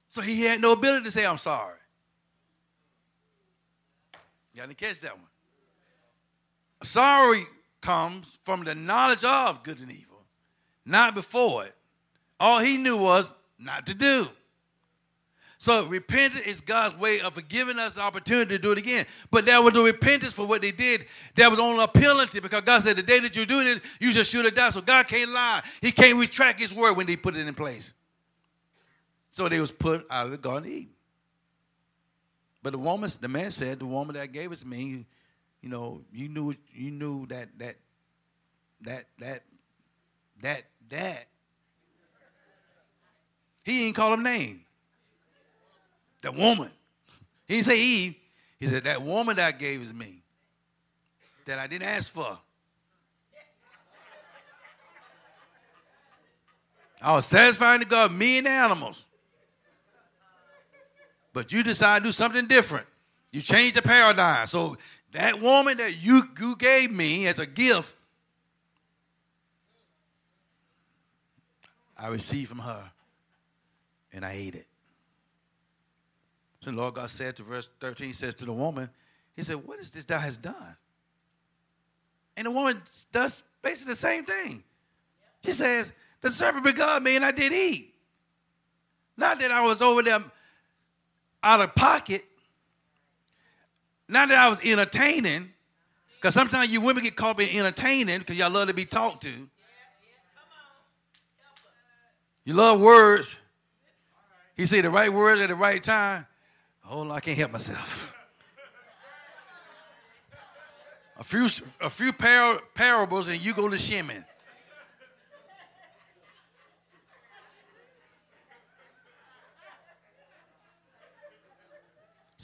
[0.09, 1.79] So he had no ability to say, I'm sorry.
[4.57, 5.27] Got to catch that one.
[6.83, 7.45] Sorry
[7.81, 10.25] comes from the knowledge of good and evil,
[10.85, 11.75] not before it.
[12.41, 14.27] All he knew was not to do.
[15.59, 19.07] So repentance is God's way of forgiving us the opportunity to do it again.
[19.31, 21.07] But there was the repentance for what they did.
[21.35, 24.13] That was only a penalty because God said the day that you do this, you
[24.13, 24.75] just should have died.
[24.75, 25.63] So God can't lie.
[25.81, 27.95] He can't retract his word when they put it in place.
[29.37, 30.89] So they was put out of the Garden of Eden.
[32.62, 35.05] But the woman, the man said, the woman that gave us me,
[35.61, 37.76] you know, you knew you knew that that
[38.80, 39.43] that that
[40.41, 41.26] that that.
[43.62, 44.62] He ain't call him name.
[46.22, 46.70] That woman.
[47.47, 48.18] He didn't say Eve.
[48.59, 50.22] He said that woman that gave is me.
[51.45, 52.39] That I didn't ask for.
[57.03, 59.05] I was satisfying to God, me and the animals.
[61.37, 62.87] But you decide to do something different.
[63.30, 64.47] You change the paradigm.
[64.47, 64.78] So
[65.12, 67.95] that woman that you, you gave me as a gift,
[71.95, 72.82] I received from her
[74.14, 74.66] and I ate it.
[76.61, 78.89] So the Lord God said to verse 13, he says to the woman,
[79.34, 80.76] He said, What is this thou hast done?
[82.34, 82.80] And the woman
[83.12, 84.64] does basically the same thing.
[85.45, 87.93] She says, The serpent beguiled me and I did eat.
[89.18, 90.20] Not that I was over there
[91.43, 92.24] out of pocket.
[94.09, 95.53] Not that I was entertaining.
[96.16, 99.49] Because sometimes you women get caught being entertaining because y'all love to be talked to.
[102.45, 103.39] You love words.
[104.57, 106.26] He said the right words at the right time.
[106.89, 108.12] Oh, I can't help myself.
[111.18, 111.49] A few,
[111.80, 114.24] a few par- parables, and you go to shimming.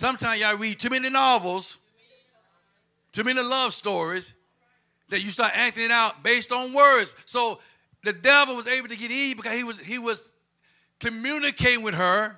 [0.02, 1.78] Sometimes y'all read too many novels,
[3.12, 4.34] too many love stories,
[5.10, 7.14] that you start acting out based on words.
[7.24, 7.60] So
[8.02, 10.32] the devil was able to get Eve because he was he was
[10.98, 12.36] communicating with her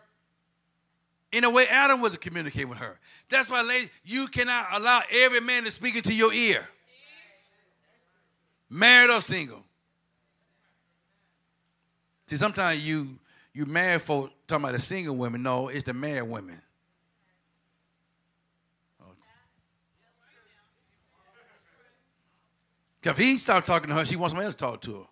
[1.32, 2.98] in a way Adam wasn't communicating with her.
[3.30, 6.68] That's why, ladies, you cannot allow every man to speak into your ear.
[8.68, 9.62] Married or single.
[12.26, 13.18] See, sometimes you
[13.54, 15.42] you married folk talking about the single women.
[15.42, 16.60] No, it's the married women.
[23.04, 25.04] Because if he stopped talking to her, she wants somebody else to talk to her.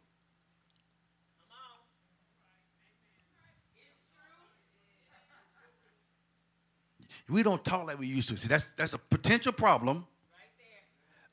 [7.28, 8.38] We don't talk like we used to.
[8.38, 10.06] See, that's, that's a potential problem.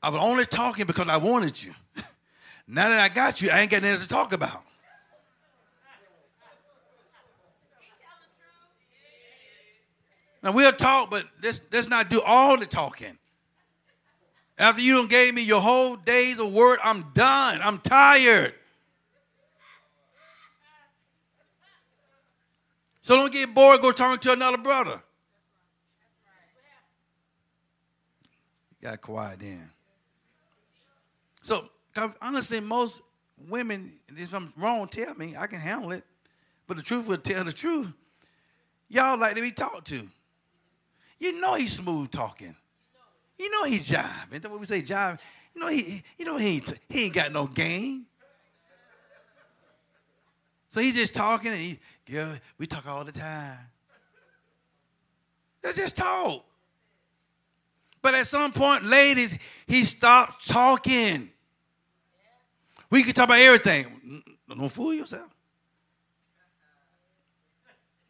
[0.02, 1.72] I was only talking because I wanted you.
[2.68, 4.62] now that I got you, I ain't got anything to talk about.
[10.42, 13.16] Now we'll talk, but let's, let's not do all the talking.
[14.60, 17.60] After you don't gave me your whole days of word, I'm done.
[17.62, 18.52] I'm tired.
[23.00, 25.00] So don't get bored, go talk to another brother.
[28.82, 29.70] got quiet then.
[31.40, 31.70] So,
[32.20, 33.00] honestly, most
[33.48, 35.34] women, if I'm wrong, tell me.
[35.38, 36.04] I can handle it.
[36.66, 37.90] But the truth will tell the truth.
[38.90, 40.06] Y'all like to be talked to.
[41.18, 42.54] You know he's smooth talking.
[43.40, 44.34] You know he jiving.
[44.34, 45.18] Ain't that what we say, jive?
[45.54, 48.04] You know he, you know he ain't, he ain't got no game.
[50.68, 51.78] So he's just talking and he,
[52.58, 53.56] we talk all the time.
[55.64, 56.44] Let's just talk.
[58.02, 61.30] But at some point, ladies, he stopped talking.
[62.90, 64.22] We can talk about everything.
[64.48, 65.30] Don't fool yourself.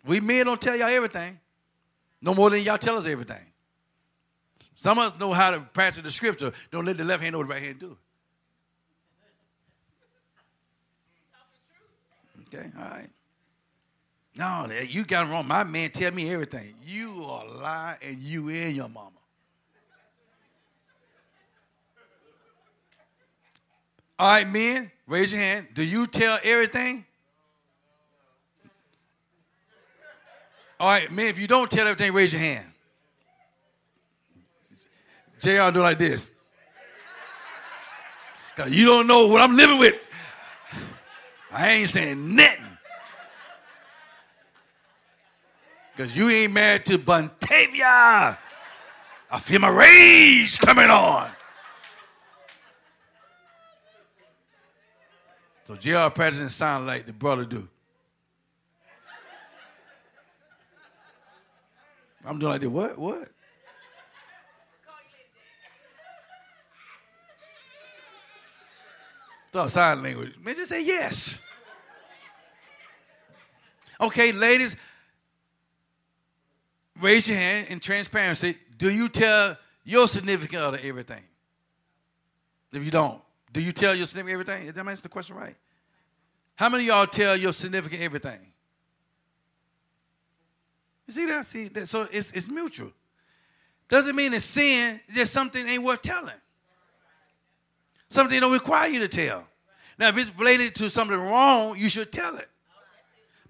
[0.04, 1.38] We men don't tell y'all everything.
[2.20, 3.49] No more than y'all tell us everything.
[4.80, 6.54] Some of us know how to practice the scripture.
[6.70, 7.98] Don't let the left hand know what the right hand do.
[12.46, 13.10] Okay, all right.
[14.38, 15.46] No, you got it wrong.
[15.46, 16.76] My man tell me everything.
[16.82, 19.10] You are lying and you and your mama.
[24.18, 25.66] All right, men, raise your hand.
[25.74, 27.04] Do you tell everything?
[30.78, 32.69] All right, men, if you don't tell everything, raise your hand.
[35.40, 36.30] JR do like this.
[38.56, 39.94] Cause you don't know what I'm living with.
[41.50, 42.66] I ain't saying nothing.
[45.96, 48.36] Cause you ain't married to Buntavia.
[49.30, 51.30] I feel my rage coming on.
[55.64, 57.68] So JR President sound like the brother do.
[62.24, 62.70] I'm doing like this.
[62.70, 62.98] What?
[62.98, 63.28] What?
[69.52, 70.34] Thought sign language.
[70.42, 71.42] Man, just say yes.
[74.00, 74.76] Okay, ladies,
[77.00, 78.56] raise your hand in transparency.
[78.78, 81.22] Do you tell your significant other everything?
[82.72, 83.20] If you don't,
[83.52, 84.66] do you tell your significant everything?
[84.66, 85.56] Did I answer the question right?
[86.54, 88.38] How many y'all tell your significant everything?
[91.06, 91.44] You see that?
[91.44, 91.88] See that?
[91.88, 92.92] So it's, it's mutual.
[93.88, 96.36] Doesn't mean it's sin, just something ain't worth telling.
[98.10, 99.44] Something don't require you to tell.
[99.98, 102.48] Now, if it's related to something wrong, you should tell it.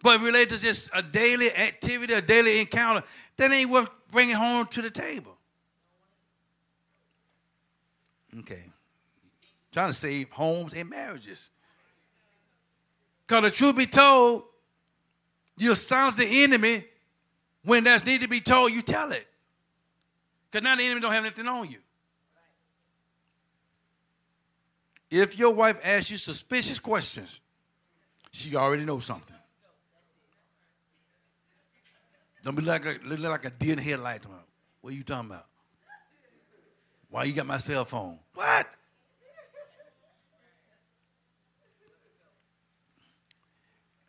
[0.02, 3.04] But related to just a daily activity, a daily encounter,
[3.36, 5.36] that ain't worth bringing home to the table.
[8.40, 8.64] Okay.
[9.72, 11.50] Trying to save homes and marriages.
[13.26, 14.44] Because the truth be told,
[15.56, 16.84] you silence the enemy
[17.64, 19.26] when there's need to be told, you tell it.
[20.50, 21.78] Because now the enemy don't have anything on you.
[25.10, 27.40] If your wife asks you suspicious questions,
[28.30, 29.36] she already knows something.
[32.42, 34.22] Don't be like a, look like a deer in the headlight.
[34.80, 35.46] What are you talking about?
[37.10, 38.18] Why you got my cell phone?
[38.34, 38.66] What?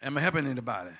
[0.03, 0.91] Am I helping anybody?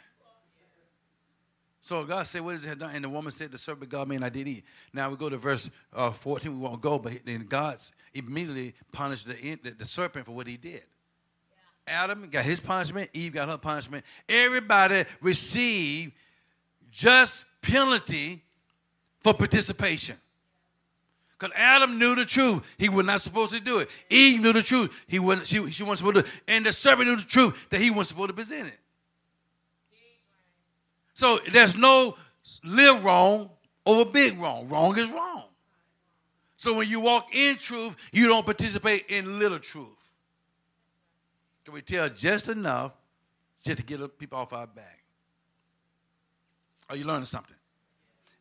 [1.84, 2.92] So God said, What is it done?
[2.94, 4.64] And the woman said, The serpent God made, I did eat.
[4.94, 6.54] Now we go to verse uh, 14.
[6.54, 7.78] We won't go, but then God
[8.14, 10.84] immediately punished the, the, the serpent for what he did.
[11.88, 12.04] Yeah.
[12.04, 14.06] Adam got his punishment, Eve got her punishment.
[14.30, 16.14] Everybody received
[16.92, 18.44] just penalty
[19.22, 20.18] for participation.
[21.40, 22.64] Because Adam knew the truth.
[22.78, 23.90] He was not supposed to do it.
[24.08, 24.94] Eve knew the truth.
[25.08, 26.44] He wasn't, she, she wasn't supposed to do it.
[26.48, 28.80] And the serpent knew the truth that he wasn't supposed to present it.
[31.22, 32.18] So there's no
[32.64, 33.52] little wrong
[33.86, 34.68] over big wrong.
[34.68, 35.44] Wrong is wrong.
[36.56, 40.10] So when you walk in truth, you don't participate in little truth.
[41.64, 42.94] Can we tell just enough
[43.64, 45.04] just to get people off our back?
[46.90, 47.58] Are you learning something?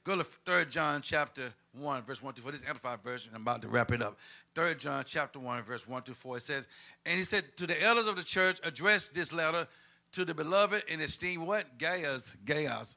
[0.03, 2.51] Go to 3 John chapter 1, verse 1 to 4.
[2.51, 3.33] This is amplified version.
[3.35, 4.17] I'm about to wrap it up.
[4.55, 6.39] 3 John chapter 1, verse 1 to 4.
[6.39, 6.67] It says,
[7.05, 9.69] And he said, To the elders of the church, address this letter
[10.13, 11.79] to the beloved and esteemed what?
[11.79, 12.97] Gaius, Gaius,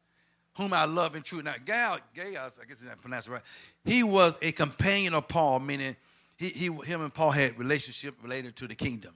[0.55, 1.41] whom I love and true.
[1.41, 3.41] Now, Gaius, Gaius, I guess it's not pronounced right.
[3.85, 5.95] He was a companion of Paul, meaning
[6.37, 9.13] he, he, him and Paul had relationship related to the kingdom.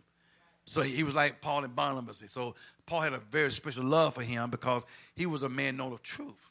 [0.65, 2.23] So he, was like Paul and Barnabas.
[2.27, 4.85] So Paul had a very special love for him because
[5.15, 6.49] he was a man known of truth.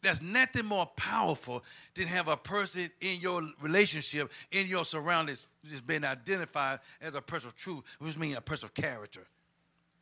[0.00, 1.64] There's nothing more powerful
[1.94, 7.20] than have a person in your relationship, in your surroundings, that's been identified as a
[7.20, 9.26] person of truth, which means a person of character.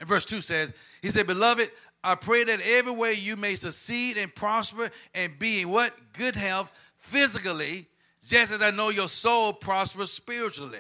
[0.00, 0.72] And verse 2 says,
[1.02, 1.70] He said, Beloved,
[2.04, 5.92] I pray that every way you may succeed and prosper and be in what?
[6.12, 7.86] Good health physically,
[8.26, 10.78] just as I know your soul prospers spiritually.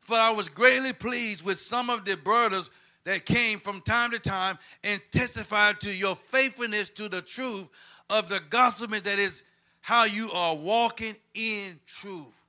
[0.00, 2.70] For I was greatly pleased with some of the brothers
[3.04, 7.68] that came from time to time and testified to your faithfulness to the truth
[8.10, 9.42] of the gospel that is
[9.80, 12.42] how you are walking in truth.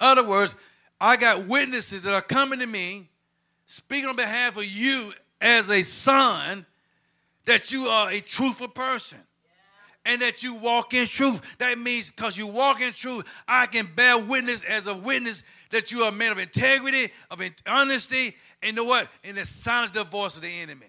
[0.00, 0.54] In other words,
[1.00, 3.08] I got witnesses that are coming to me
[3.68, 5.12] speaking on behalf of you
[5.42, 6.64] as a son
[7.44, 9.18] that you are a truthful person
[10.06, 11.42] and that you walk in truth.
[11.58, 15.92] That means because you walk in truth, I can bear witness as a witness that
[15.92, 19.06] you are a man of integrity, of honesty, and know what?
[19.22, 20.86] And it silence the voice of the enemy.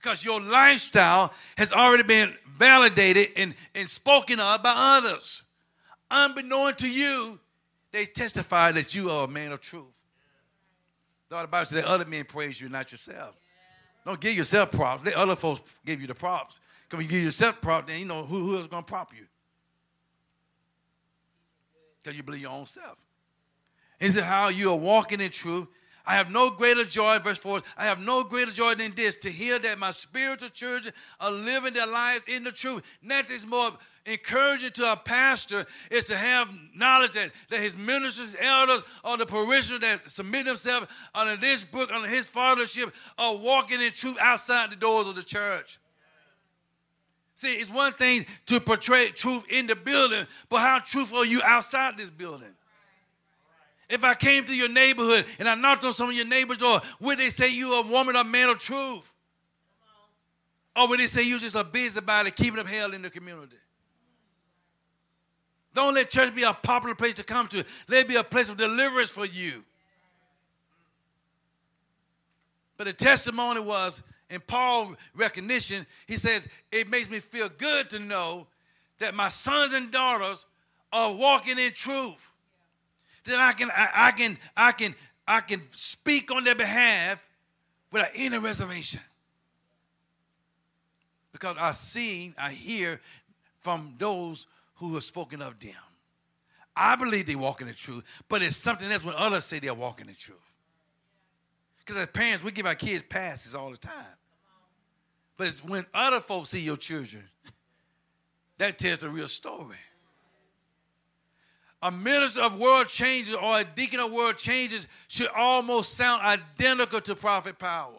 [0.00, 5.42] Because your lifestyle has already been validated and, and spoken of by others.
[6.10, 7.38] Unbeknown to you,
[7.92, 9.97] they testify that you are a man of truth.
[11.28, 13.36] The Bible says that other men praise you, not yourself.
[14.04, 15.04] Don't give yourself props.
[15.04, 16.60] Let other folks give you the props.
[16.88, 19.26] Because you give yourself props, then you know who, who is going to prop you.
[22.02, 22.96] Because you believe your own self.
[24.00, 25.68] He said, How you are walking in truth.
[26.06, 29.30] I have no greater joy, verse 4, I have no greater joy than this to
[29.30, 32.82] hear that my spiritual children are living their lives in the truth.
[33.02, 33.72] Nothing's more
[34.08, 39.26] encouraging to a pastor is to have knowledge that, that his ministers, elders, or the
[39.26, 44.70] parishioners that submit themselves under this book, under his fathership, are walking in truth outside
[44.70, 45.78] the doors of the church.
[47.34, 51.40] See, it's one thing to portray truth in the building, but how truthful are you
[51.44, 52.48] outside this building?
[53.88, 56.80] If I came to your neighborhood and I knocked on some of your neighbors' door,
[57.00, 59.12] would they say you a woman or man of truth?
[60.76, 63.56] Or would they say you just a busybody keeping up hell in the community?
[65.74, 67.64] Don't let church be a popular place to come to.
[67.88, 69.62] Let it be a place of deliverance for you.
[72.76, 77.98] But the testimony was, in Paul's recognition, he says, it makes me feel good to
[77.98, 78.46] know
[78.98, 80.46] that my sons and daughters
[80.92, 82.30] are walking in truth.
[83.24, 84.94] That I can, I, I can, I can,
[85.26, 87.22] I can speak on their behalf
[87.92, 89.00] without any reservation.
[91.32, 93.00] Because I see, I hear
[93.60, 94.46] from those
[94.78, 95.72] who have spoken of them.
[96.74, 99.74] I believe they walk in the truth, but it's something else when others say they're
[99.74, 100.38] walking the truth.
[101.78, 103.94] Because as parents, we give our kids passes all the time.
[105.36, 107.24] But it's when other folks see your children
[108.58, 109.76] that tells the real story.
[111.80, 117.00] A minister of world changes or a deacon of world changes should almost sound identical
[117.00, 117.94] to prophet power.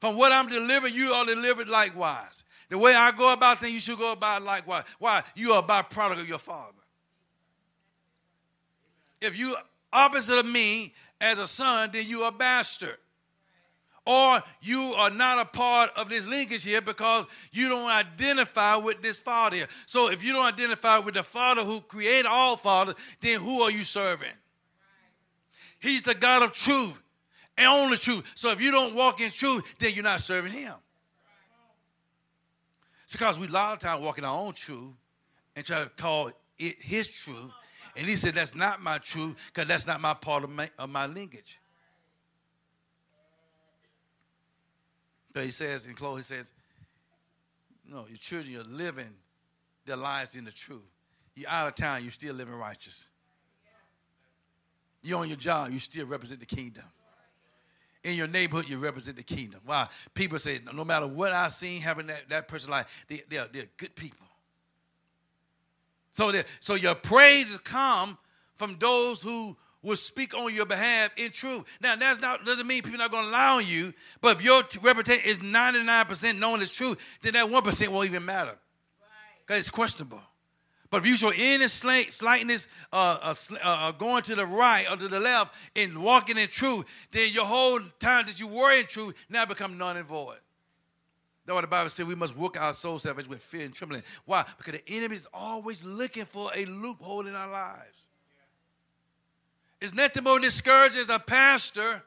[0.00, 2.44] From what I'm delivering, you are delivered likewise.
[2.68, 4.84] The way I go about things, you should go about likewise.
[4.98, 5.22] Why?
[5.34, 6.72] You are a byproduct of your father.
[9.20, 9.56] If you
[9.92, 12.96] opposite of me as a son, then you are a bastard.
[14.04, 19.02] Or you are not a part of this linkage here because you don't identify with
[19.02, 19.66] this father here.
[19.84, 23.70] So if you don't identify with the father who created all fathers, then who are
[23.70, 24.32] you serving?
[25.78, 27.02] He's the God of truth
[27.58, 28.30] and only truth.
[28.34, 30.74] So if you don't walk in truth, then you're not serving him.
[33.08, 34.92] It's because we a lot of times walk in our own truth
[35.56, 37.50] and try to call it his truth.
[37.96, 40.90] And he said, that's not my truth because that's not my part of my, of
[40.90, 41.58] my lineage.
[45.32, 46.52] But he says in close, he says,
[47.88, 49.14] no, your children, you're living
[49.86, 50.82] their lives in the truth.
[51.34, 53.08] You're out of town, you're still living righteous.
[55.02, 56.84] You're on your job, you still represent the kingdom
[58.08, 59.60] in your neighborhood, you represent the kingdom.
[59.64, 59.88] Why?
[60.14, 63.68] People say, no matter what I've seen happen that, that person's life, they, they're, they're
[63.76, 64.26] good people.
[66.12, 68.18] So, so your praises come
[68.56, 71.64] from those who will speak on your behalf in truth.
[71.80, 74.42] Now, that's not doesn't mean people are not going to lie on you, but if
[74.42, 78.56] your reputation is 99% known as true, then that 1% won't even matter.
[79.40, 79.58] Because right.
[79.58, 80.22] it's questionable.
[80.90, 84.96] But if you show any slightness, uh, uh, uh, uh, going to the right or
[84.96, 88.86] to the left and walking in truth, then your whole time that you were in
[88.86, 90.38] truth now become none and void.
[91.44, 94.02] That's why the Bible says we must work our soul salvation with fear and trembling.
[94.24, 94.44] Why?
[94.56, 98.08] Because the enemy is always looking for a loophole in our lives.
[99.80, 102.02] It's nothing more discouraging as a pastor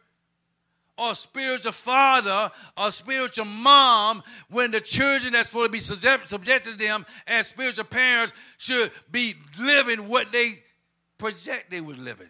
[0.97, 6.71] or spiritual father or spiritual mom when the children that's supposed to be subject, subjected
[6.73, 10.53] to them as spiritual parents should be living what they
[11.17, 12.29] project they were living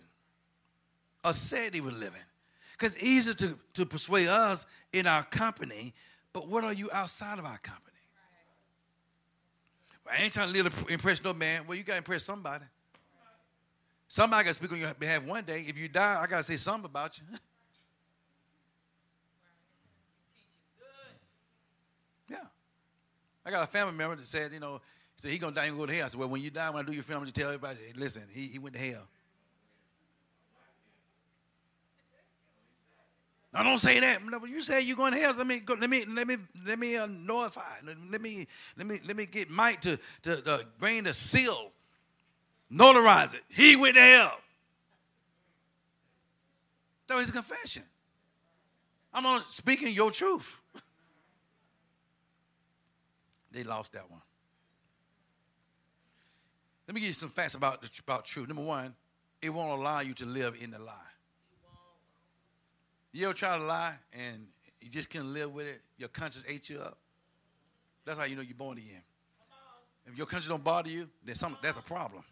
[1.23, 2.21] or said they were living.
[2.73, 5.93] Because it's easy to, to persuade us in our company,
[6.33, 7.87] but what are you outside of our company?
[10.05, 11.65] Well, I ain't trying to live to impress no man.
[11.67, 12.65] Well, you got to impress somebody.
[14.07, 15.63] Somebody got to speak on your behalf one day.
[15.67, 17.23] If you die, I got to say something about you.
[23.45, 24.81] I got a family member that said, you know,
[25.15, 26.05] he said, he gonna die and go to hell.
[26.05, 27.93] I said, well, when you die, when I do your funeral, just tell everybody, hey,
[27.95, 29.07] listen, he, he went to hell.
[33.53, 34.21] Now don't say that.
[34.47, 35.33] You say you're going to hell.
[35.37, 37.61] Let me go, let me let me let me uh, notify.
[37.85, 41.71] Let, let, me let me let me get Mike to, to, to bring the seal,
[42.71, 43.41] notarize it.
[43.49, 44.37] He went to hell.
[47.07, 47.83] That was a confession.
[49.13, 50.60] I'm on speaking your truth.
[53.51, 54.21] They lost that one.
[56.87, 58.47] Let me give you some facts about, the, about truth.
[58.47, 58.93] Number one,
[59.41, 60.93] it won't allow you to live in the lie.
[63.13, 64.47] You ever try to lie and
[64.81, 65.81] you just can't live with it?
[65.97, 66.97] Your conscience ate you up.
[68.05, 69.01] That's how you know you're born again.
[70.07, 72.23] If your conscience don't bother you, then some, that's a problem.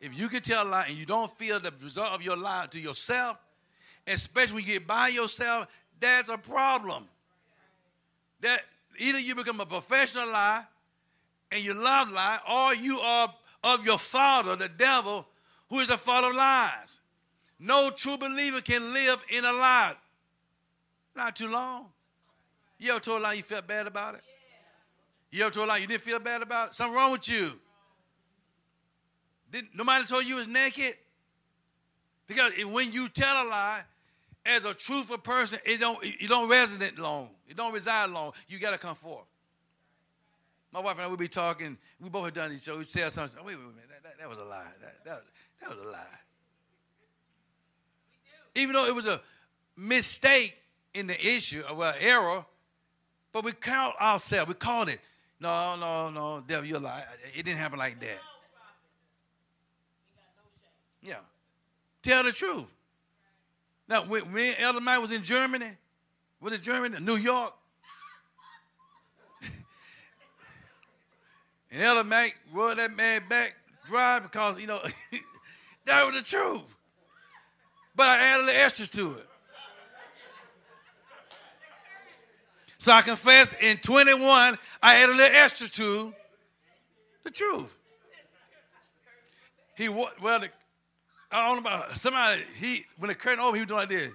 [0.00, 2.66] If you can tell a lie and you don't feel the result of your lie
[2.70, 3.38] to yourself,
[4.06, 5.66] especially when you get by yourself,
[5.98, 7.08] that's a problem.
[8.40, 8.60] That
[8.98, 10.64] Either you become a professional lie
[11.52, 13.32] and you love lie, or you are
[13.62, 15.26] of your father, the devil,
[15.70, 17.00] who is the father of lies.
[17.58, 19.94] No true believer can live in a lie.
[21.14, 21.86] Not too long.
[22.78, 24.20] You ever told a lie you felt bad about it?
[25.30, 26.74] You ever told a lie you didn't feel bad about it?
[26.74, 27.52] Something wrong with you.
[29.50, 30.94] Didn't, nobody told you was naked?
[32.26, 33.82] Because when you tell a lie,
[34.46, 37.30] as a truthful person, it don't it don't resonate long.
[37.48, 38.32] It don't reside long.
[38.48, 39.26] You got to come forth.
[40.72, 41.78] My wife and I would be talking.
[42.00, 42.78] We both had done each other.
[42.78, 43.38] We say something.
[43.40, 44.64] Oh, wait, wait, wait, that, that, that was a lie.
[44.82, 45.22] That, that,
[45.60, 46.00] that was a lie.
[48.54, 49.20] Even though it was a
[49.76, 50.56] mistake
[50.94, 52.44] in the issue, well, error,
[53.32, 54.48] but we count ourselves.
[54.48, 55.00] We called it.
[55.40, 57.04] No, no, no, devil, you're a lie.
[57.34, 58.18] It didn't happen like that.
[61.02, 61.20] Yeah.
[62.02, 62.66] Tell the truth.
[63.88, 65.70] Now, when, when Elder Mike was in Germany,
[66.40, 66.96] was it Germany?
[67.00, 67.54] New York?
[71.70, 73.54] and Elder Mike rode that man back
[73.86, 74.80] dry because, you know,
[75.84, 76.64] that was the truth.
[77.94, 79.26] But I added a little extra to it.
[82.78, 86.14] So I confess in 21, I added little extra to
[87.24, 87.74] the truth.
[89.76, 90.48] He well, the,
[91.30, 92.42] I don't know about somebody.
[92.58, 94.12] He when the curtain opened, he was doing like this.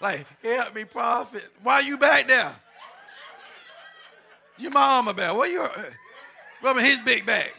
[0.00, 1.46] Like, help me, prophet.
[1.62, 2.54] Why you back there?
[4.56, 5.36] Your mama back.
[5.36, 5.84] Where you uh,
[6.62, 7.52] rubbing his big back?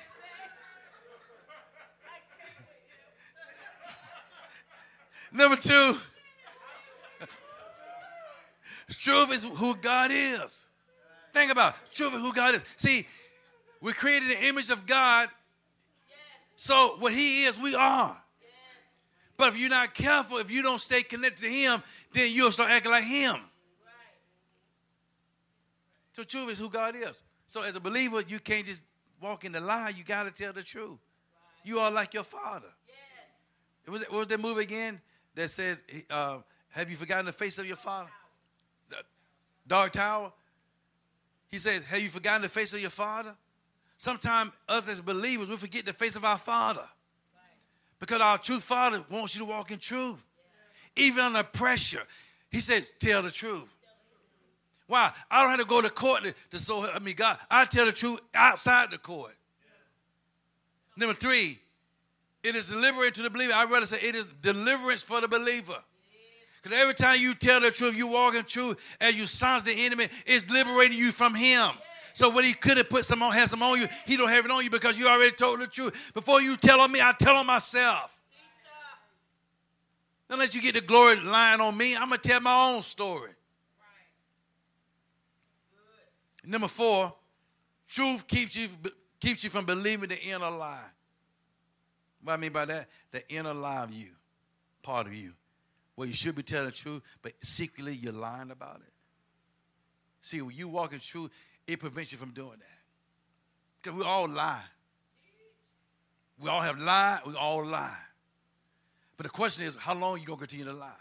[5.32, 5.98] Number two,
[8.90, 10.68] truth is who God is.
[11.34, 11.82] Think about it.
[11.94, 12.64] truth is who God is.
[12.76, 13.08] See,
[13.82, 15.30] we're created in the image of God.
[16.62, 18.16] So what He is, we are.
[19.36, 21.82] But if you're not careful, if you don't stay connected to Him,
[22.14, 23.36] then you'll start acting like Him.
[26.12, 27.24] So truth is who God is.
[27.48, 28.84] So as a believer, you can't just
[29.20, 29.92] walk in the lie.
[29.96, 31.00] You got to tell the truth.
[31.64, 32.68] You are like your Father.
[32.88, 32.96] Yes.
[33.88, 35.02] It was, what was that movie again?
[35.34, 36.38] that says, uh,
[36.70, 38.10] Have you forgotten the face of your father?
[39.66, 40.32] Dark Tower.
[41.48, 43.34] He says, Have you forgotten the face of your father?
[44.02, 46.90] Sometimes us as believers, we forget the face of our father.
[48.00, 50.18] Because our true father wants you to walk in truth.
[50.96, 52.02] Even under pressure.
[52.50, 53.70] He says, Tell the truth.
[54.88, 55.12] Why?
[55.30, 57.38] I don't have to go to court to, to so I mean God.
[57.52, 59.36] I tell the truth outside the court.
[60.98, 61.60] Number three,
[62.42, 63.54] it is deliverance to the believer.
[63.54, 65.78] I'd rather say it is deliverance for the believer.
[66.64, 69.86] Because every time you tell the truth, you walk in truth, as you silence the
[69.86, 71.70] enemy, it's liberating you from him.
[72.14, 74.46] So what he could have put some on, had some on you, he don't have
[74.46, 76.12] it on you because you already told the truth.
[76.14, 78.18] Before you tell on me, I tell on myself.
[80.30, 83.32] Unless you get the glory lying on me, I'm gonna tell my own story.
[86.44, 87.14] Number four,
[87.88, 88.70] truth keeps you
[89.20, 90.80] keeps you from believing the inner lie.
[92.24, 94.08] What I mean by that, the inner lie of you,
[94.82, 95.34] part of you,
[95.96, 98.94] where you should be telling the truth, but secretly you're lying about it.
[100.22, 101.32] See, when you walk in truth,
[101.74, 102.80] it prevents you from doing that.
[103.82, 104.64] Because we all lie.
[106.40, 107.98] We all have lied, we all lie.
[109.18, 110.92] But the question is, how long are you going to continue to lie?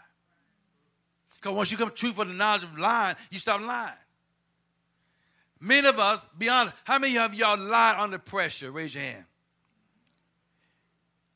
[1.35, 3.97] Because once you come true for the knowledge of lying, you stop lying.
[5.59, 8.71] Many of us, be honest, how many of y'all lied under pressure?
[8.71, 9.25] Raise your hand.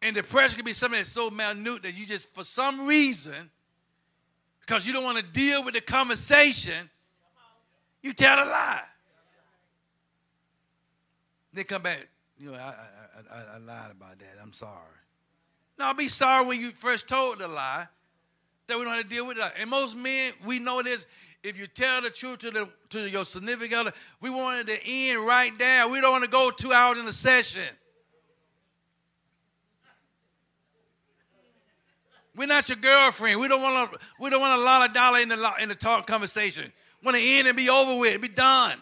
[0.02, 3.50] And depression can be something that's so minute that you just, for some reason,
[4.62, 6.90] because you don't want to deal with the conversation,
[8.04, 8.84] you tell a lie.
[11.56, 12.06] They come back,
[12.38, 12.76] you know, I,
[13.34, 14.36] I, I, I lied about that.
[14.42, 14.74] I'm sorry.
[15.80, 17.88] No, be sorry when you first told the lie
[18.68, 19.44] that we don't have to deal with it.
[19.58, 21.08] And most men, we know this.
[21.44, 24.86] If you tell the truth to the to your significant other, we want it to
[24.86, 25.88] end right there.
[25.88, 27.64] We don't want to go two hours in a session.
[32.36, 33.40] We're not your girlfriend.
[33.40, 34.00] We don't want to.
[34.20, 36.70] We don't want a lot of dollar in the in the talk conversation.
[37.02, 38.78] Want to end and be over with, be done.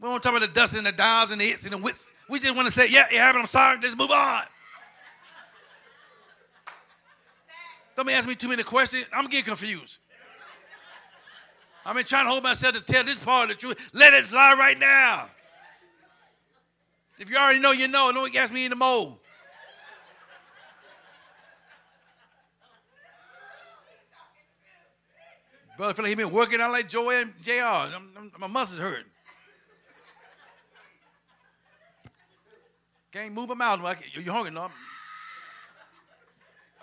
[0.00, 2.12] We don't talk about the dust and the dials and the hits and the wits.
[2.28, 3.42] We just want to say, yeah, it happened.
[3.42, 3.78] I'm sorry.
[3.80, 4.42] Let's move on.
[7.96, 9.06] Don't be asking me too many questions.
[9.12, 9.98] I'm getting confused.
[11.84, 13.90] I've been trying to hold myself to tell this part of the truth.
[13.94, 15.30] Let it lie right now.
[17.18, 18.12] If you already know, you know.
[18.12, 19.18] Don't ask me anymore.
[25.78, 27.60] Brother, like he been working out like Joey and JR.
[27.60, 29.06] I'm, I'm, my muscles hurt.
[33.16, 33.80] Can't move my mouth.
[34.12, 34.50] you're hungry?
[34.50, 34.70] No,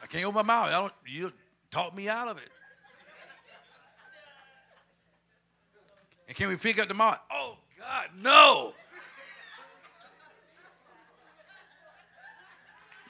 [0.02, 0.68] I can't open my mouth.
[0.70, 1.32] I don't, you
[1.70, 2.50] talk me out of it.
[6.28, 7.20] And can we pick up the mouth?
[7.30, 8.74] Oh, God, no.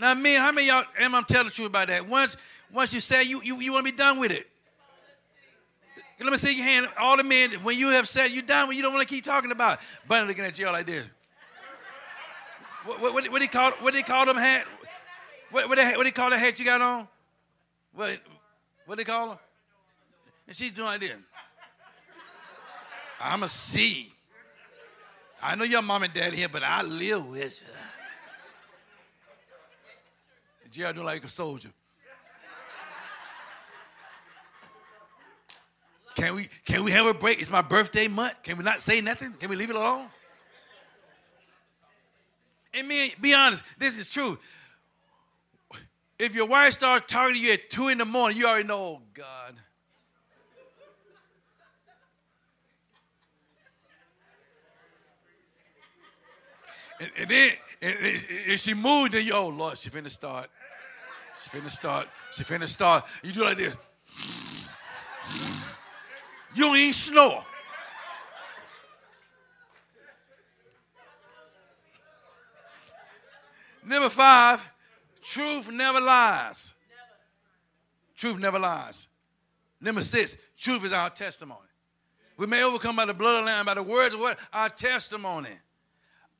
[0.01, 2.05] Now, man, how many y'all am I telling the truth about that?
[2.05, 2.35] Once,
[2.73, 4.49] once you say you, you, you want to be done with it.
[6.19, 6.89] Let me see your hand.
[6.99, 9.23] All the men, when you have said you're done, when you don't want to keep
[9.23, 9.85] talking about it.
[10.09, 11.05] Bunny looking at you like this.
[12.85, 14.65] What, what, what, what they call what they call them hat?
[15.51, 17.07] What what what they call the hat you got on?
[17.93, 18.19] What
[18.85, 19.37] what they call them?
[20.47, 21.11] And she's doing like this.
[23.21, 24.11] I'm a C.
[25.41, 27.67] I know your mom and dad here, but I live with you.
[30.71, 31.69] Gerald doing like a soldier.
[36.15, 37.39] Can we can we have a break?
[37.39, 38.41] It's my birthday month.
[38.43, 39.33] Can we not say nothing?
[39.33, 40.07] Can we leave it alone?
[42.73, 44.37] And man, be honest, this is true.
[46.17, 48.79] If your wife starts talking to you at two in the morning, you already know,
[48.79, 49.55] oh God.
[56.99, 57.51] And, and then
[57.81, 60.49] and, and she moved, then you, oh Lord, she finna start.
[61.41, 62.07] She finna start.
[62.31, 63.03] She finna start.
[63.23, 63.77] You do like this.
[66.55, 67.43] You ain't snore.
[73.85, 74.63] Number five,
[75.21, 76.73] truth never lies.
[78.15, 79.07] Truth never lies.
[79.81, 81.59] Number six, truth is our testimony.
[82.37, 84.39] We may overcome by the blood of the Lamb, by the words of what?
[84.53, 85.49] Our testimony.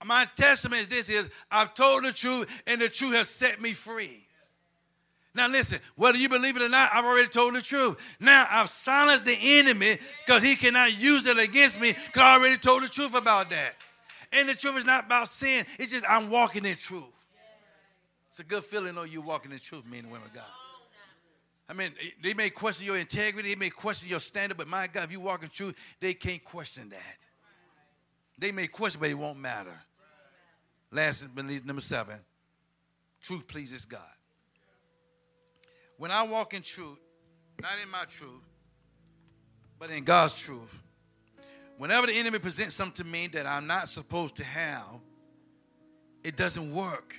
[0.03, 3.73] My testimony is this is I've told the truth and the truth has set me
[3.73, 4.27] free.
[5.35, 7.97] Now listen, whether you believe it or not, I've already told the truth.
[8.19, 12.57] Now I've silenced the enemy because he cannot use it against me because I already
[12.57, 13.75] told the truth about that.
[14.31, 15.65] And the truth is not about sin.
[15.79, 17.12] It's just I'm walking in truth.
[18.33, 20.43] It's a good feeling though you walking in truth, men and women of God.
[21.69, 21.91] I mean,
[22.23, 25.19] they may question your integrity, they may question your standard, but my God, if you
[25.19, 27.17] walk in truth, they can't question that.
[28.39, 29.79] They may question, but it won't matter.
[30.89, 32.15] Last but least, number seven,
[33.21, 34.01] truth pleases God.
[35.97, 36.97] When I walk in truth,
[37.61, 38.41] not in my truth,
[39.77, 40.81] but in God's truth,
[41.77, 44.87] whenever the enemy presents something to me that I'm not supposed to have,
[46.23, 47.15] it doesn't work.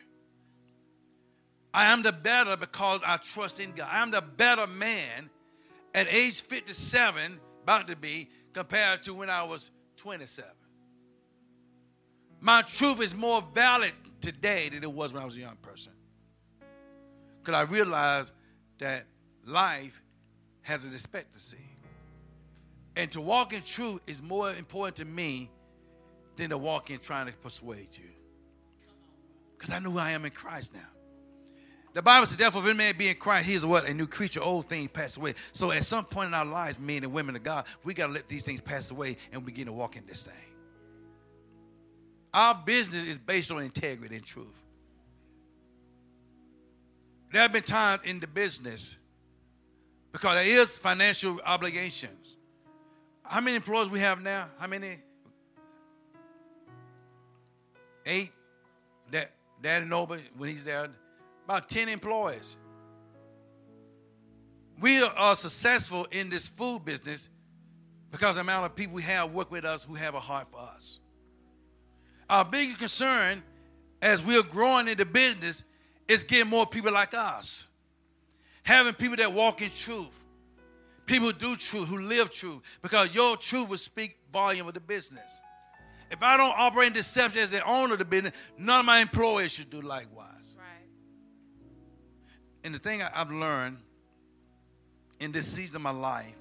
[1.75, 3.89] I am the better because I trust in God.
[3.91, 5.29] I am the better man
[5.93, 10.49] at age 57, about to be, compared to when I was 27.
[12.41, 15.93] My truth is more valid today than it was when I was a young person.
[17.43, 18.33] Because I realized
[18.79, 19.07] that
[19.45, 20.01] life
[20.63, 21.59] has an expectancy.
[22.95, 25.51] And to walk in truth is more important to me
[26.37, 28.11] than to walk in trying to persuade you.
[29.59, 30.94] Because I know who I am in Christ now.
[31.95, 33.87] The Bible says, therefore, if any man be in Christ, he is what?
[33.87, 35.35] A new creature, old things pass away.
[35.53, 38.13] So at some point in our lives, men and women of God, we got to
[38.13, 40.35] let these things pass away and begin to walk in this thing.
[42.35, 44.61] Our business is based on integrity and truth.
[47.33, 48.97] There have been times in the business
[50.11, 52.37] because there is financial obligations.
[53.23, 54.49] How many employees we have now?
[54.59, 54.97] How many?
[58.05, 58.33] Eight.
[59.13, 59.31] That
[59.63, 60.89] dad and Nova when he's there.
[61.45, 62.57] About 10 employees.
[64.81, 67.29] We are successful in this food business
[68.11, 70.61] because the amount of people we have work with us who have a heart for
[70.61, 70.99] us.
[72.29, 73.43] Our biggest concern
[74.01, 75.65] as we're growing in the business
[76.09, 77.69] is getting more people like us.
[78.63, 80.25] Having people that walk in truth.
[81.07, 82.63] People who do truth, who live truth.
[82.83, 85.41] Because your truth will speak volume of the business.
[86.11, 89.01] If I don't operate in deception as the owner of the business, none of my
[89.01, 90.34] employees should do likewise.
[92.65, 93.77] And the thing I've learned
[95.21, 96.35] in this season of my life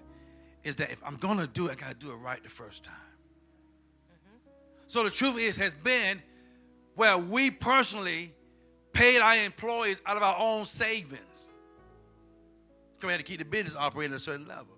[0.64, 2.50] is that if I'm going to do it, I got to do it right the
[2.50, 2.96] first time.
[2.96, 4.38] Mm-hmm.
[4.88, 6.22] So the truth is, has been
[6.96, 8.32] where we personally
[8.94, 11.50] paid our employees out of our own savings.
[12.96, 14.78] Because we had to keep the business operating at a certain level.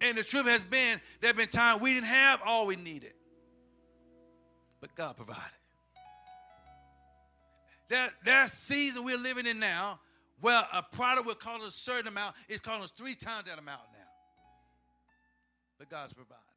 [0.00, 3.14] And the truth has been, there have been times we didn't have all we needed.
[4.80, 5.53] But God provided.
[7.90, 10.00] That, that season we're living in now,
[10.40, 13.80] where a product will cost a certain amount, it's costing us three times that amount
[13.92, 13.98] now.
[15.78, 16.53] But God's provided.